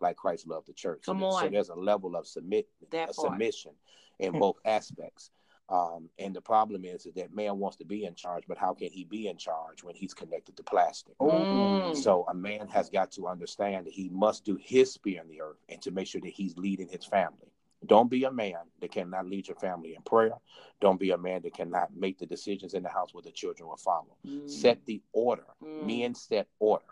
Like 0.00 0.16
Christ 0.16 0.46
loved 0.46 0.66
the 0.68 0.72
church. 0.72 1.02
Come 1.06 1.22
on. 1.24 1.40
So 1.40 1.48
there's 1.48 1.68
a 1.68 1.74
level 1.74 2.16
of 2.16 2.26
submit, 2.26 2.68
submission 3.12 3.72
in 4.18 4.32
both 4.32 4.56
aspects. 4.64 5.30
Um, 5.68 6.10
and 6.18 6.34
the 6.34 6.42
problem 6.42 6.84
is, 6.84 7.06
is 7.06 7.14
that 7.14 7.34
man 7.34 7.58
wants 7.58 7.78
to 7.78 7.84
be 7.84 8.04
in 8.04 8.14
charge, 8.14 8.44
but 8.46 8.58
how 8.58 8.74
can 8.74 8.90
he 8.90 9.04
be 9.04 9.28
in 9.28 9.38
charge 9.38 9.82
when 9.82 9.94
he's 9.94 10.12
connected 10.12 10.56
to 10.58 10.62
plastic? 10.62 11.16
Mm. 11.18 11.96
So 11.96 12.26
a 12.28 12.34
man 12.34 12.68
has 12.68 12.90
got 12.90 13.10
to 13.12 13.28
understand 13.28 13.86
that 13.86 13.92
he 13.94 14.10
must 14.10 14.44
do 14.44 14.58
his 14.60 14.92
spear 14.92 15.22
in 15.22 15.28
the 15.28 15.40
earth 15.40 15.56
and 15.68 15.80
to 15.82 15.90
make 15.90 16.06
sure 16.06 16.20
that 16.20 16.32
he's 16.32 16.56
leading 16.58 16.88
his 16.88 17.04
family. 17.06 17.50
Don't 17.86 18.10
be 18.10 18.24
a 18.24 18.30
man 18.30 18.60
that 18.80 18.92
cannot 18.92 19.26
lead 19.26 19.48
your 19.48 19.56
family 19.56 19.94
in 19.94 20.02
prayer. 20.02 20.34
Don't 20.80 21.00
be 21.00 21.10
a 21.10 21.18
man 21.18 21.42
that 21.42 21.54
cannot 21.54 21.94
make 21.94 22.18
the 22.18 22.26
decisions 22.26 22.74
in 22.74 22.82
the 22.82 22.88
house 22.88 23.12
where 23.12 23.22
the 23.22 23.30
children 23.30 23.68
will 23.68 23.76
follow. 23.76 24.16
Mm. 24.26 24.48
Set 24.48 24.84
the 24.86 25.02
order. 25.12 25.46
Mm. 25.62 25.86
Men 25.86 26.14
set 26.14 26.46
order. 26.58 26.84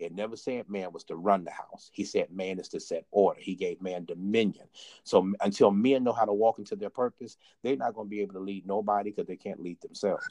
It 0.00 0.14
never 0.14 0.36
said 0.36 0.68
man 0.68 0.92
was 0.92 1.04
to 1.04 1.16
run 1.16 1.44
the 1.44 1.50
house. 1.50 1.90
He 1.92 2.04
said 2.04 2.30
man 2.30 2.58
is 2.58 2.68
to 2.68 2.80
set 2.80 3.04
order. 3.10 3.40
He 3.40 3.54
gave 3.54 3.80
man 3.80 4.04
dominion. 4.04 4.66
So 5.04 5.32
until 5.40 5.70
men 5.70 6.04
know 6.04 6.12
how 6.12 6.24
to 6.24 6.32
walk 6.32 6.58
into 6.58 6.76
their 6.76 6.90
purpose, 6.90 7.36
they're 7.62 7.76
not 7.76 7.94
going 7.94 8.06
to 8.06 8.10
be 8.10 8.20
able 8.20 8.34
to 8.34 8.40
lead 8.40 8.66
nobody 8.66 9.10
because 9.10 9.26
they 9.26 9.36
can't 9.36 9.60
lead 9.60 9.80
themselves. 9.80 10.26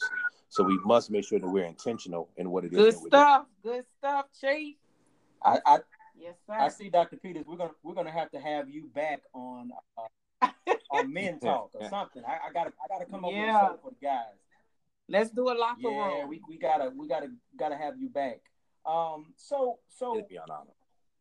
So 0.50 0.64
we 0.64 0.80
must 0.86 1.12
make 1.12 1.26
sure 1.26 1.40
that 1.40 1.48
we're 1.48 1.66
intentional 1.66 2.30
in 2.38 2.50
what 2.50 2.66
it 2.66 2.72
Good 2.72 2.88
is. 2.88 2.96
Good 2.96 3.08
stuff. 3.08 3.46
Good 3.64 3.86
stuff, 4.00 4.26
Chief. 4.42 4.76
I, 5.44 5.60
I 5.66 5.80
Yes, 6.20 6.36
sir. 6.46 6.54
I 6.54 6.68
see, 6.68 6.90
Dr. 6.90 7.18
Peters. 7.18 7.46
We're 7.48 7.58
gonna 7.58 7.72
we're 7.84 7.94
gonna 7.94 8.12
have 8.12 8.30
to 8.32 8.40
have 8.40 8.70
you 8.70 8.90
back 8.94 9.22
on 9.34 9.72
uh, 9.98 10.48
on 10.92 11.14
Men 11.14 11.40
Talk 11.44 11.72
or 11.74 11.90
something. 11.90 12.24
I, 12.28 12.50
I, 12.50 12.54
gotta 12.54 12.72
I 12.84 12.88
gotta 12.88 13.06
come 13.06 13.24
up 13.26 13.32
yeah. 13.32 13.64
with 13.64 13.72
a 13.72 13.74
show 13.74 13.80
for 13.84 13.92
the 13.92 14.06
guys. 14.06 14.24
Let's 15.08 15.32
do 15.32 15.50
a 15.50 15.56
locker 15.56 15.80
yeah, 15.82 15.90
room. 15.90 16.18
Yeah, 16.18 16.26
we, 16.26 16.42
we 16.48 16.58
gotta 16.58 16.92
we 16.96 17.08
gotta 17.08 17.28
gotta 17.58 17.76
have 17.76 17.98
you 17.98 18.10
back. 18.10 18.42
Um, 18.86 19.34
so 19.36 19.80
so 19.88 20.22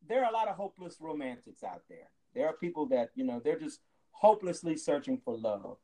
there 0.07 0.25
are 0.25 0.31
a 0.31 0.33
lot 0.33 0.49
of 0.49 0.57
hopeless 0.57 0.97
romantics 1.01 1.63
out 1.63 1.83
there. 1.89 2.11
There 2.35 2.47
are 2.47 2.55
people 2.55 2.87
that 2.87 3.11
you 3.15 3.25
know 3.25 3.41
they're 3.43 3.59
just 3.59 3.81
hopelessly 4.13 4.77
searching 4.77 5.21
for 5.25 5.37
love. 5.37 5.77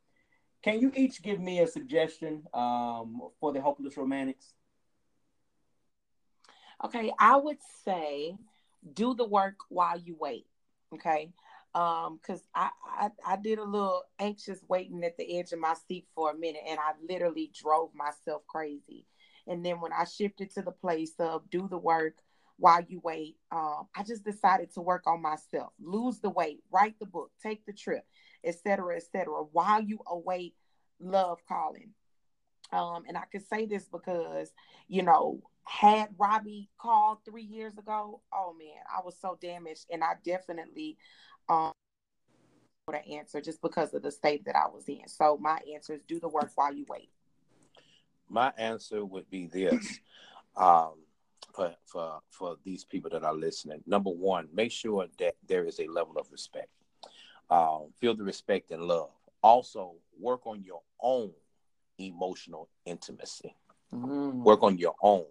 Can 0.62 0.80
you 0.80 0.92
each 0.96 1.22
give 1.22 1.40
me 1.40 1.60
a 1.60 1.66
suggestion 1.66 2.42
um, 2.54 3.20
for 3.38 3.52
the 3.52 3.60
hopeless 3.60 3.96
romantics? 3.96 4.54
Okay, 6.84 7.12
I 7.18 7.36
would 7.36 7.58
say 7.84 8.36
do 8.92 9.14
the 9.14 9.26
work 9.26 9.56
while 9.68 9.98
you 9.98 10.16
wait. 10.18 10.46
Okay. 10.92 11.32
Um, 11.74 12.20
because 12.22 12.40
I, 12.54 12.70
I 12.86 13.10
I 13.26 13.36
did 13.36 13.58
a 13.58 13.64
little 13.64 14.04
anxious 14.20 14.60
waiting 14.68 15.02
at 15.02 15.16
the 15.16 15.38
edge 15.38 15.52
of 15.52 15.58
my 15.58 15.74
seat 15.88 16.06
for 16.14 16.30
a 16.30 16.36
minute 16.36 16.62
and 16.68 16.78
I 16.78 16.92
literally 17.08 17.50
drove 17.52 17.90
myself 17.94 18.42
crazy. 18.46 19.06
And 19.46 19.64
then 19.64 19.80
when 19.80 19.92
I 19.92 20.04
shifted 20.04 20.50
to 20.54 20.62
the 20.62 20.72
place 20.72 21.14
of 21.18 21.48
do 21.50 21.68
the 21.68 21.78
work 21.78 22.14
while 22.56 22.82
you 22.86 23.00
wait, 23.02 23.36
um, 23.50 23.88
I 23.96 24.02
just 24.04 24.24
decided 24.24 24.72
to 24.74 24.80
work 24.80 25.06
on 25.06 25.20
myself, 25.20 25.72
lose 25.80 26.20
the 26.20 26.30
weight, 26.30 26.62
write 26.70 26.98
the 26.98 27.06
book, 27.06 27.30
take 27.42 27.66
the 27.66 27.72
trip, 27.72 28.04
etc., 28.44 28.96
etc. 28.96 29.34
while 29.52 29.82
you 29.82 29.98
await 30.06 30.54
love 31.00 31.40
calling. 31.48 31.90
Um, 32.72 33.04
and 33.06 33.16
I 33.16 33.24
can 33.30 33.40
say 33.40 33.66
this 33.66 33.88
because, 33.88 34.50
you 34.88 35.02
know, 35.02 35.42
had 35.64 36.08
Robbie 36.18 36.70
called 36.78 37.18
three 37.24 37.42
years 37.42 37.76
ago, 37.78 38.20
oh 38.32 38.54
man, 38.58 38.82
I 38.94 39.04
was 39.04 39.16
so 39.20 39.38
damaged, 39.40 39.86
and 39.90 40.02
I 40.02 40.14
definitely 40.24 40.96
um 41.48 41.72
would 42.86 42.96
answer 43.10 43.40
just 43.40 43.62
because 43.62 43.94
of 43.94 44.02
the 44.02 44.10
state 44.10 44.44
that 44.44 44.56
I 44.56 44.68
was 44.72 44.84
in. 44.88 45.08
So 45.08 45.38
my 45.40 45.58
answer 45.74 45.94
is 45.94 46.02
do 46.06 46.20
the 46.20 46.28
work 46.28 46.50
while 46.54 46.74
you 46.74 46.84
wait. 46.88 47.10
My 48.28 48.52
answer 48.56 49.04
would 49.04 49.28
be 49.30 49.46
this. 49.46 50.00
um, 50.56 50.94
for, 51.54 51.72
for 51.86 52.20
for 52.30 52.56
these 52.64 52.84
people 52.84 53.10
that 53.10 53.22
are 53.22 53.34
listening, 53.34 53.80
number 53.86 54.10
one, 54.10 54.48
make 54.52 54.72
sure 54.72 55.06
that 55.18 55.34
there 55.46 55.64
is 55.64 55.78
a 55.78 55.86
level 55.86 56.18
of 56.18 56.30
respect. 56.32 56.68
Um, 57.48 57.92
feel 58.00 58.14
the 58.14 58.24
respect 58.24 58.70
and 58.70 58.82
love. 58.82 59.10
Also, 59.42 59.92
work 60.18 60.46
on 60.46 60.64
your 60.64 60.80
own 61.00 61.30
emotional 61.98 62.68
intimacy. 62.84 63.54
Mm. 63.94 64.42
Work 64.42 64.62
on 64.62 64.78
your 64.78 64.94
own. 65.02 65.26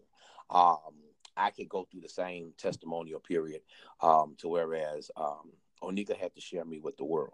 Um, 0.49 0.93
I 1.36 1.49
could 1.49 1.67
go 1.67 1.88
through 1.89 2.01
the 2.01 2.10
same 2.10 2.53
testimonial 2.58 3.19
period 3.19 3.62
um, 4.01 4.36
to 4.38 4.47
whereas 4.47 5.10
um, 5.17 5.51
Oneika 5.82 6.15
had 6.15 6.34
to 6.36 6.41
share 6.41 6.63
me 6.63 6.79
with 6.79 6.95
the 6.97 7.03
world. 7.03 7.34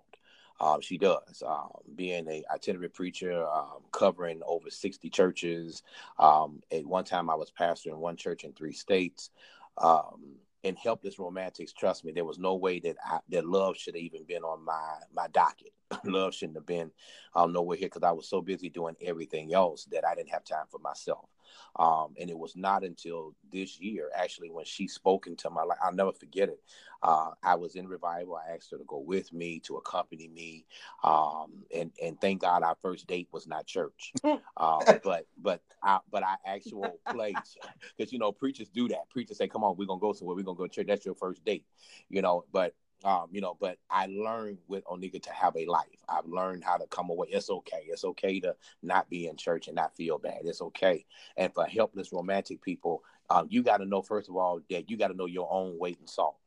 Um, 0.62 0.82
she 0.82 0.98
does. 0.98 1.42
Um, 1.46 1.70
being 1.96 2.28
a 2.28 2.44
itinerant 2.54 2.94
preacher, 2.94 3.48
um, 3.48 3.82
covering 3.92 4.42
over 4.46 4.70
60 4.70 5.10
churches. 5.10 5.84
Um, 6.18 6.62
at 6.72 6.86
one 6.86 7.06
time, 7.06 7.30
I 7.30 7.36
was 7.36 7.52
pastor 7.52 7.90
in 7.90 8.00
one 8.00 8.18
church 8.18 8.44
in 8.44 8.54
three 8.54 8.74
states. 8.74 9.30
Um, 9.78 10.36
in 10.64 10.76
helpless 10.76 11.20
romantics, 11.20 11.72
trust 11.72 12.04
me, 12.04 12.12
there 12.12 12.26
was 12.26 12.38
no 12.38 12.56
way 12.56 12.80
that 12.80 12.98
I, 13.06 13.20
that 13.30 13.46
love 13.46 13.78
should 13.78 13.96
have 13.96 14.04
even 14.04 14.24
been 14.26 14.44
on 14.44 14.66
my 14.66 14.96
my 15.14 15.28
docket. 15.30 15.72
love 16.04 16.36
shouldn't 16.36 16.58
have 16.58 16.66
been 16.66 16.92
um, 17.34 17.54
nowhere 17.54 17.78
here 17.78 17.88
because 17.88 18.04
I 18.04 18.12
was 18.12 18.28
so 18.28 18.42
busy 18.42 18.70
doing 18.70 18.96
everything 19.02 19.54
else 19.54 19.86
that 19.86 20.06
I 20.06 20.16
didn't 20.16 20.30
have 20.30 20.44
time 20.44 20.66
for 20.70 20.80
myself. 20.80 21.30
Um, 21.76 22.16
and 22.20 22.30
it 22.30 22.38
was 22.38 22.56
not 22.56 22.84
until 22.84 23.34
this 23.52 23.80
year, 23.80 24.10
actually, 24.16 24.50
when 24.50 24.66
she 24.66 24.88
spoke 24.88 25.28
into 25.28 25.50
my 25.50 25.64
life, 25.64 25.78
I'll 25.84 25.94
never 25.94 26.12
forget 26.12 26.50
it. 26.50 26.60
Uh, 27.02 27.32
I 27.44 27.56
was 27.56 27.76
in 27.76 27.88
revival. 27.88 28.36
I 28.36 28.56
asked 28.56 28.72
her 28.72 28.78
to 28.78 28.84
go 28.84 29.00
with 29.00 29.32
me, 29.32 29.60
to 29.62 29.78
accompany 29.78 30.28
me, 30.28 30.66
um, 31.04 31.64
and 31.74 31.92
and 32.04 32.20
thank 32.20 32.42
God 32.42 32.64
our 32.64 32.76
first 32.82 33.08
date 33.08 33.30
was 33.32 33.48
not 33.48 33.66
church, 33.66 34.14
uh, 34.58 34.84
but 35.04 35.26
but 35.42 35.62
I, 35.82 36.00
but 36.12 36.24
our 36.24 36.38
actual 36.46 37.00
place, 37.10 37.56
because 37.98 38.12
you 38.12 38.20
know 38.20 38.32
preachers 38.32 38.70
do 38.70 38.90
that. 38.90 39.10
Preachers 39.10 39.38
say, 39.38 39.48
"Come 39.48 39.64
on, 39.64 39.78
we're 39.78 39.86
gonna 39.86 40.02
go 40.02 40.12
somewhere. 40.12 40.36
We're 40.36 40.44
gonna 40.44 40.58
go 40.58 40.68
to 40.68 40.74
church." 40.74 40.88
That's 40.88 41.06
your 41.06 41.16
first 41.16 41.46
date, 41.46 41.66
you 42.10 42.22
know. 42.22 42.44
But 42.52 42.76
um, 43.04 43.28
you 43.32 43.42
know, 43.42 43.56
but 43.60 43.78
I 43.90 44.08
learned 44.08 44.60
with 44.68 44.84
Oneika 44.86 45.22
to 45.24 45.32
have 45.32 45.56
a 45.56 45.66
life. 45.66 46.04
I've 46.08 46.26
learned 46.26 46.64
how 46.64 46.78
to 46.78 46.86
come 46.88 47.10
away. 47.10 47.28
It's 47.32 47.50
okay. 47.50 47.86
It's 47.88 48.04
okay 48.04 48.40
to 48.42 48.56
not 48.84 49.10
be 49.10 49.28
in 49.28 49.38
church 49.38 49.68
and 49.68 49.76
not 49.76 49.96
feel 49.96 50.18
bad. 50.18 50.42
It's 50.44 50.62
okay. 50.62 51.06
And 51.38 51.54
for 51.54 51.66
helpless 51.66 52.12
romantic 52.12 52.62
people, 52.62 53.04
um, 53.30 53.48
you 53.50 53.64
got 53.64 53.78
to 53.78 53.86
know 53.86 54.02
first 54.02 54.30
of 54.30 54.36
all 54.36 54.60
that 54.70 54.90
you 54.90 54.98
got 54.98 55.10
to 55.10 55.18
know 55.18 55.28
your 55.28 55.48
own 55.52 55.78
weight 55.78 56.00
and 56.00 56.10
salt. 56.10 56.38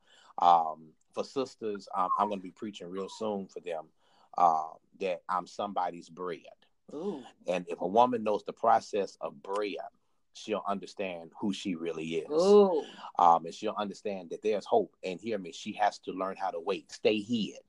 Um, 0.41 0.88
for 1.15 1.25
sisters, 1.25 1.88
um, 1.97 2.09
I'm 2.19 2.29
going 2.29 2.41
to 2.41 2.45
be 2.45 2.51
preaching 2.51 2.91
real 2.91 3.09
soon 3.09 3.47
for 3.47 3.61
them 3.61 3.87
uh, 4.37 4.71
that 5.01 5.23
I'm 5.29 5.47
somebody's 5.47 6.09
bread. 6.09 6.41
Ooh. 6.95 7.23
And 7.47 7.65
if 7.69 7.81
a 7.81 7.87
woman 7.87 8.25
knows 8.25 8.45
the 8.45 8.53
process 8.53 9.17
of 9.21 9.43
bread, 9.43 9.77
she'll 10.33 10.64
understand 10.66 11.31
who 11.40 11.53
she 11.53 11.75
really 11.75 12.16
is. 12.16 12.42
Um, 13.18 13.45
and 13.45 13.55
she'll 13.55 13.75
understand 13.77 14.31
that 14.31 14.42
there's 14.42 14.64
hope. 14.64 14.95
And 15.05 15.21
hear 15.21 15.38
me, 15.38 15.53
she 15.53 15.73
has 15.75 15.99
to 16.01 16.12
learn 16.12 16.37
how 16.37 16.51
to 16.51 16.61
wait. 16.61 16.90
Stay 16.92 17.21
hid. 17.21 17.61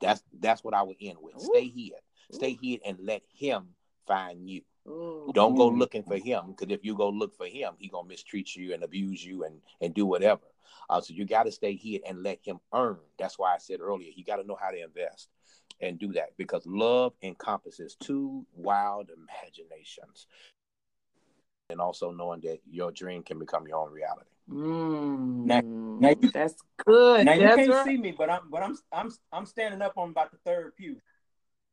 That's 0.00 0.22
that's 0.40 0.64
what 0.64 0.74
I 0.74 0.82
would 0.82 0.96
end 1.00 1.18
with. 1.20 1.36
Ooh. 1.36 1.44
Stay 1.44 1.68
hid. 1.68 1.92
Stay 2.32 2.58
hid 2.60 2.80
and 2.84 2.98
let 3.00 3.22
him 3.32 3.68
find 4.06 4.48
you. 4.48 4.62
Ooh. 4.88 5.30
Don't 5.34 5.56
go 5.56 5.68
looking 5.68 6.02
for 6.02 6.16
him 6.16 6.54
because 6.56 6.72
if 6.72 6.84
you 6.84 6.96
go 6.96 7.10
look 7.10 7.36
for 7.36 7.46
him, 7.46 7.74
he 7.78 7.88
gonna 7.88 8.08
mistreat 8.08 8.56
you 8.56 8.72
and 8.74 8.82
abuse 8.82 9.24
you 9.24 9.44
and 9.44 9.60
and 9.80 9.94
do 9.94 10.06
whatever. 10.06 10.42
Uh, 10.88 11.00
so 11.00 11.14
you 11.14 11.24
got 11.24 11.44
to 11.44 11.52
stay 11.52 11.76
hid 11.76 12.02
and 12.08 12.22
let 12.22 12.38
him 12.42 12.58
earn. 12.72 12.98
That's 13.18 13.38
why 13.38 13.54
I 13.54 13.58
said 13.58 13.80
earlier, 13.80 14.10
you 14.14 14.24
got 14.24 14.36
to 14.36 14.46
know 14.46 14.58
how 14.60 14.70
to 14.70 14.82
invest 14.82 15.28
and 15.80 15.98
do 15.98 16.12
that 16.12 16.36
because 16.36 16.66
love 16.66 17.12
encompasses 17.22 17.96
two 18.00 18.44
wild 18.54 19.10
imaginations 19.10 20.26
and 21.70 21.80
also 21.80 22.10
knowing 22.10 22.40
that 22.40 22.58
your 22.70 22.90
dream 22.92 23.22
can 23.22 23.38
become 23.38 23.66
your 23.66 23.78
own 23.78 23.92
reality. 23.92 24.30
Mm, 24.50 25.44
now, 25.46 25.60
now 25.62 26.14
you, 26.20 26.30
that's 26.30 26.56
good. 26.84 27.24
Now 27.24 27.38
that's 27.38 27.40
you 27.40 27.56
can't 27.56 27.70
right. 27.70 27.84
see 27.84 27.96
me, 27.96 28.12
but 28.16 28.28
I'm 28.28 28.50
but 28.50 28.62
I'm 28.62 28.76
I'm 28.92 29.10
I'm 29.32 29.46
standing 29.46 29.80
up 29.80 29.96
on 29.96 30.10
about 30.10 30.32
the 30.32 30.38
third 30.44 30.74
pew. 30.76 30.96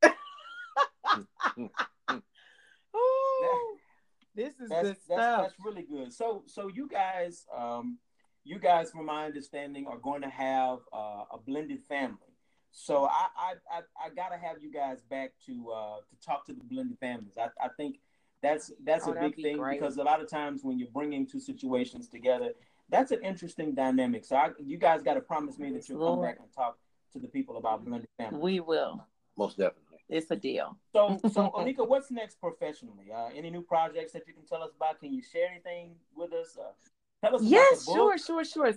Ooh, 2.96 3.78
this 4.36 4.60
is 4.60 4.70
that's, 4.70 4.82
good 4.84 4.96
that's, 4.96 5.04
stuff. 5.06 5.42
That's 5.42 5.56
really 5.64 5.84
good. 5.84 6.14
So 6.14 6.44
so 6.46 6.68
you 6.68 6.88
guys, 6.88 7.48
um, 7.56 7.98
you 8.44 8.60
guys, 8.60 8.92
from 8.92 9.06
my 9.06 9.26
understanding, 9.26 9.88
are 9.88 9.98
going 9.98 10.22
to 10.22 10.30
have 10.30 10.80
uh, 10.94 11.24
a 11.32 11.38
blended 11.44 11.82
family. 11.90 12.18
So 12.72 13.06
I, 13.06 13.28
I 13.36 13.54
I 13.72 13.82
I 14.06 14.10
gotta 14.16 14.38
have 14.38 14.58
you 14.62 14.72
guys 14.72 15.02
back 15.10 15.32
to 15.48 15.72
uh, 15.72 15.98
to 15.98 16.26
talk 16.26 16.46
to 16.46 16.54
the 16.54 16.64
blended 16.64 17.00
families. 17.00 17.34
I, 17.40 17.48
I 17.60 17.70
think 17.76 17.98
that's 18.42 18.72
that's 18.84 19.08
oh, 19.08 19.14
a 19.14 19.20
big 19.20 19.36
be 19.36 19.44
thing 19.44 19.58
great. 19.58 19.80
because 19.80 19.98
a 19.98 20.04
lot 20.04 20.22
of 20.22 20.30
times 20.30 20.64
when 20.64 20.78
you're 20.78 20.90
bringing 20.94 21.26
two 21.26 21.40
situations 21.40 22.08
together, 22.08 22.52
that's 22.90 23.12
an 23.12 23.24
interesting 23.24 23.74
dynamic. 23.74 24.26
So 24.26 24.36
I, 24.36 24.50
you 24.60 24.78
guys 24.78 25.02
got 25.02 25.16
to 25.16 25.22
promise 25.22 25.58
me 25.58 25.72
that 25.72 25.90
you'll 25.90 26.00
Lord. 26.00 26.18
come 26.18 26.26
back 26.26 26.38
and 26.40 26.52
talk 26.54 26.78
to 27.14 27.20
the 27.20 27.28
people 27.28 27.58
about 27.58 27.84
blended 27.84 28.10
family. 28.18 28.40
We 28.40 28.60
will. 28.60 29.04
Most 29.38 29.58
definitely. 29.58 29.84
It's 30.10 30.32
a 30.32 30.36
deal. 30.36 30.78
So, 30.94 31.20
so 31.32 31.52
Oneika, 31.56 31.88
what's 31.88 32.12
next 32.12 32.40
professionally? 32.40 33.12
Uh, 33.14 33.30
any 33.36 33.50
new 33.50 33.62
projects 33.62 34.14
that 34.14 34.26
you 34.28 34.34
can 34.34 34.46
tell 34.46 34.64
us 34.64 34.72
about? 34.76 35.00
Can 35.00 35.14
you 35.14 35.22
share 35.22 35.50
anything 35.52 35.96
with 36.16 36.32
us? 36.34 36.58
Uh, 36.58 36.72
tell 37.24 37.36
us. 37.36 37.44
Yes, 37.44 37.86
sure, 37.86 38.18
sure, 38.18 38.46
sure. 38.46 38.74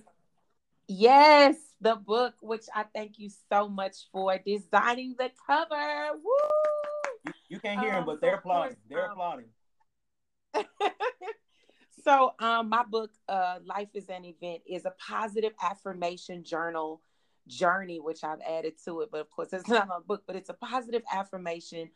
Yes, 0.88 1.57
the 1.81 1.94
book, 1.94 2.35
which 2.40 2.64
I 2.75 2.85
thank 2.92 3.18
you 3.18 3.31
so 3.49 3.68
much 3.68 4.09
for 4.11 4.37
designing 4.44 5.14
the 5.16 5.31
cover. 5.46 6.18
Woo! 6.23 6.99
You, 7.26 7.33
you 7.48 7.61
can't 7.61 7.80
hear 7.80 7.90
um, 7.90 7.96
them, 7.96 8.06
but 8.06 8.20
they're 8.20 8.37
applauding. 8.37 8.76
They're 8.88 9.04
um, 9.04 9.12
applauding. 9.12 9.46
so 12.04 12.33
um 12.38 12.68
my 12.68 12.83
book 12.85 13.11
uh 13.28 13.59
life 13.64 13.88
is 13.94 14.09
an 14.09 14.24
event 14.24 14.62
is 14.66 14.85
a 14.85 14.92
positive 15.09 15.52
affirmation 15.62 16.42
journal 16.44 17.00
journey 17.46 18.00
which 18.00 18.22
i've 18.24 18.40
added 18.48 18.74
to 18.85 19.00
it 19.00 19.11
but 19.11 19.20
of 19.20 19.30
course 19.30 19.52
it's 19.52 19.68
not 19.68 19.88
a 19.94 20.00
book 20.00 20.22
but 20.26 20.37
it's 20.37 20.48
a 20.48 20.54
positive 20.54 21.02
affirmation 21.12 21.90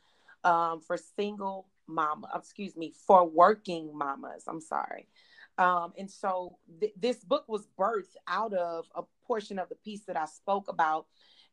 um 0.44 0.80
for 0.80 0.96
single 0.96 1.68
mama 1.86 2.28
excuse 2.34 2.76
me 2.76 2.92
for 3.06 3.28
working 3.28 3.96
mamas 3.96 4.44
i'm 4.48 4.60
sorry 4.60 5.08
um 5.58 5.92
and 5.98 6.10
so 6.10 6.58
th- 6.80 6.94
this 6.96 7.24
book 7.24 7.44
was 7.48 7.66
birthed 7.78 8.16
out 8.26 8.52
of 8.54 8.86
a 8.94 9.02
portion 9.26 9.58
of 9.58 9.68
the 9.68 9.76
piece 9.76 10.04
that 10.04 10.16
i 10.16 10.24
spoke 10.24 10.68
about 10.68 11.06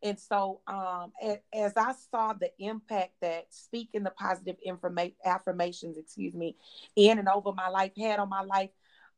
and 0.04 0.20
so, 0.20 0.62
um, 0.68 1.12
as 1.54 1.74
I 1.78 1.94
saw 2.10 2.34
the 2.34 2.52
impact 2.60 3.14
that 3.22 3.48
speaking 3.50 4.04
the 4.04 4.12
positive 4.12 4.58
information 4.64 5.16
affirmations, 5.24 5.98
excuse 5.98 6.34
me, 6.34 6.56
in 6.96 7.20
and 7.20 7.28
over 7.28 7.52
my 7.54 7.70
life 7.70 7.92
had 7.98 8.20
on 8.20 8.30
my 8.30 8.42
life, 8.42 8.72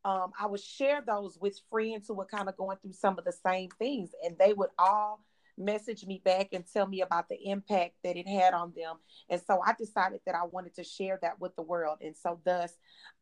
um, 0.04 0.32
I 0.38 0.46
would 0.46 0.60
share 0.60 1.02
those 1.06 1.38
with 1.40 1.58
friends 1.70 2.08
who 2.08 2.14
were 2.14 2.26
kind 2.26 2.48
of 2.48 2.56
going 2.56 2.76
through 2.82 2.92
some 2.92 3.18
of 3.18 3.24
the 3.24 3.32
same 3.32 3.70
things, 3.78 4.10
and 4.22 4.36
they 4.38 4.52
would 4.52 4.70
all 4.78 5.20
message 5.56 6.04
me 6.04 6.20
back 6.24 6.48
and 6.52 6.64
tell 6.70 6.86
me 6.86 7.00
about 7.00 7.28
the 7.28 7.48
impact 7.48 7.94
that 8.02 8.16
it 8.16 8.28
had 8.28 8.52
on 8.54 8.72
them. 8.76 8.96
And 9.30 9.40
so 9.46 9.60
I 9.64 9.72
decided 9.72 10.20
that 10.26 10.34
I 10.34 10.44
wanted 10.44 10.74
to 10.74 10.84
share 10.84 11.18
that 11.22 11.40
with 11.40 11.54
the 11.56 11.62
world. 11.62 11.98
And 12.02 12.16
so, 12.16 12.40
thus, 12.44 12.72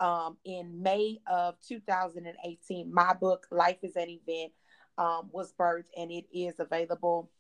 um, 0.00 0.36
in 0.44 0.82
May 0.82 1.20
of 1.30 1.54
2018, 1.68 2.92
my 2.92 3.14
book, 3.14 3.46
Life 3.50 3.78
is 3.82 3.94
an 3.96 4.08
Event, 4.08 4.52
um, 4.98 5.28
was 5.30 5.52
birthed, 5.52 5.84
and 5.96 6.10
it 6.10 6.24
is 6.32 6.54
available 6.58 7.30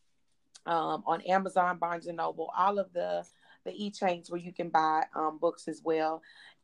um, 0.66 1.02
on 1.06 1.20
Amazon, 1.22 1.78
Barnes 1.78 2.06
and 2.06 2.16
Noble, 2.16 2.52
all 2.56 2.78
of 2.78 2.92
the 2.92 3.24
the 3.64 3.72
e 3.72 3.90
chains 3.90 4.30
where 4.30 4.40
you 4.40 4.52
can 4.52 4.70
buy 4.70 5.04
um, 5.14 5.38
books 5.38 5.68
as 5.68 5.80
well. 5.84 6.22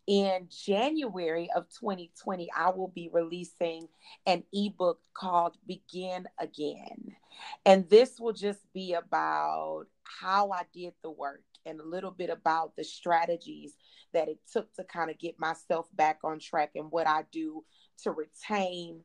In 0.08 0.48
January 0.50 1.50
of 1.54 1.68
2020, 1.68 2.48
I 2.56 2.70
will 2.70 2.88
be 2.88 3.10
releasing 3.12 3.88
an 4.26 4.42
ebook 4.52 5.00
called 5.12 5.56
Begin 5.66 6.26
Again. 6.40 7.14
And 7.66 7.88
this 7.90 8.18
will 8.18 8.32
just 8.32 8.60
be 8.72 8.94
about 8.94 9.84
how 10.02 10.50
I 10.50 10.62
did 10.72 10.94
the 11.02 11.10
work 11.10 11.44
and 11.66 11.78
a 11.78 11.84
little 11.84 12.10
bit 12.10 12.30
about 12.30 12.74
the 12.74 12.84
strategies 12.84 13.74
that 14.14 14.28
it 14.28 14.38
took 14.50 14.72
to 14.74 14.84
kind 14.84 15.10
of 15.10 15.18
get 15.18 15.38
myself 15.38 15.86
back 15.94 16.20
on 16.24 16.38
track 16.38 16.70
and 16.74 16.90
what 16.90 17.06
I 17.06 17.24
do 17.30 17.62
to 18.04 18.10
retain 18.10 19.02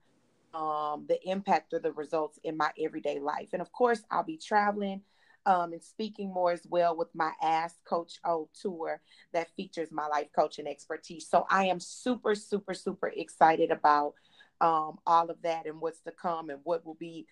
um, 0.53 1.05
the 1.07 1.19
impact 1.29 1.73
or 1.73 1.79
the 1.79 1.91
results 1.91 2.39
in 2.43 2.57
my 2.57 2.71
everyday 2.83 3.19
life. 3.19 3.49
And 3.53 3.61
of 3.61 3.71
course, 3.71 4.03
I'll 4.11 4.23
be 4.23 4.37
traveling 4.37 5.01
um, 5.45 5.73
and 5.73 5.83
speaking 5.83 6.31
more 6.31 6.51
as 6.51 6.65
well 6.69 6.95
with 6.95 7.09
my 7.13 7.31
Ask 7.41 7.75
Coach 7.85 8.19
O 8.25 8.49
tour 8.59 9.01
that 9.33 9.53
features 9.55 9.91
my 9.91 10.07
life 10.07 10.27
coaching 10.35 10.67
expertise. 10.67 11.27
So 11.27 11.45
I 11.49 11.65
am 11.65 11.79
super, 11.79 12.35
super, 12.35 12.73
super 12.73 13.11
excited 13.15 13.71
about 13.71 14.13
um, 14.61 14.99
all 15.05 15.29
of 15.29 15.41
that 15.43 15.65
and 15.65 15.81
what's 15.81 15.99
to 16.01 16.11
come 16.11 16.49
and 16.49 16.59
what 16.63 16.85
will 16.85 16.95
be 16.95 17.27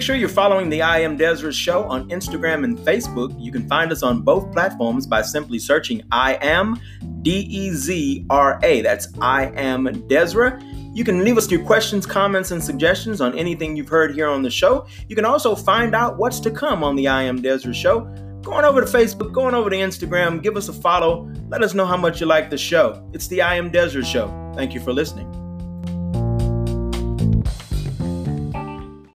Sure 0.09 0.17
you're 0.17 0.31
following 0.31 0.71
the 0.71 0.81
I 0.81 1.01
Am 1.01 1.19
Dezra 1.19 1.53
show 1.53 1.85
on 1.85 2.09
Instagram 2.09 2.65
and 2.65 2.79
Facebook. 2.79 3.39
You 3.39 3.53
can 3.53 3.69
find 3.69 3.93
us 3.93 4.03
on 4.03 4.23
both 4.23 4.51
platforms 4.55 5.07
by 5.07 5.21
simply 5.21 5.59
searching 5.59 6.03
I 6.11 6.39
Am 6.41 6.81
D 7.21 7.41
E 7.41 7.73
Z 7.73 8.25
R 8.31 8.59
A. 8.63 8.81
That's 8.81 9.09
I 9.21 9.53
Am 9.55 9.85
Dezra. 9.85 10.63
You 10.97 11.05
can 11.05 11.25
leave 11.25 11.37
us 11.37 11.51
your 11.51 11.63
questions, 11.63 12.07
comments, 12.07 12.53
and 12.53 12.65
suggestions 12.65 13.21
on 13.21 13.39
anything 13.39 13.77
you've 13.77 13.91
heard 13.91 14.15
here 14.15 14.29
on 14.29 14.41
the 14.41 14.49
show. 14.49 14.87
You 15.11 15.15
can 15.15 15.27
also 15.27 15.55
find 15.55 15.95
out 15.95 16.17
what's 16.17 16.41
to 16.41 16.51
come 16.51 16.83
on 16.83 16.97
the 16.97 17.07
I 17.07 17.25
Am 17.25 17.43
Dezra 17.43 17.75
show. 17.75 18.01
Go 18.41 18.55
on 18.55 18.65
over 18.65 18.81
to 18.81 18.87
Facebook, 18.87 19.35
go 19.35 19.43
on 19.43 19.55
over 19.55 19.69
to 19.69 19.77
Instagram, 19.77 20.43
give 20.43 20.57
us 20.57 20.71
a 20.71 20.73
follow. 20.73 21.31
Let 21.51 21.63
us 21.63 21.75
know 21.75 21.85
how 21.85 21.99
much 21.99 22.19
you 22.19 22.27
like 22.27 22.49
the 22.49 22.57
show. 22.57 23.07
It's 23.13 23.27
the 23.27 23.43
I 23.43 23.57
Am 23.57 23.71
Dezra 23.71 24.07
show. 24.07 24.53
Thank 24.57 24.73
you 24.73 24.81
for 24.81 24.95
listening. 24.95 25.48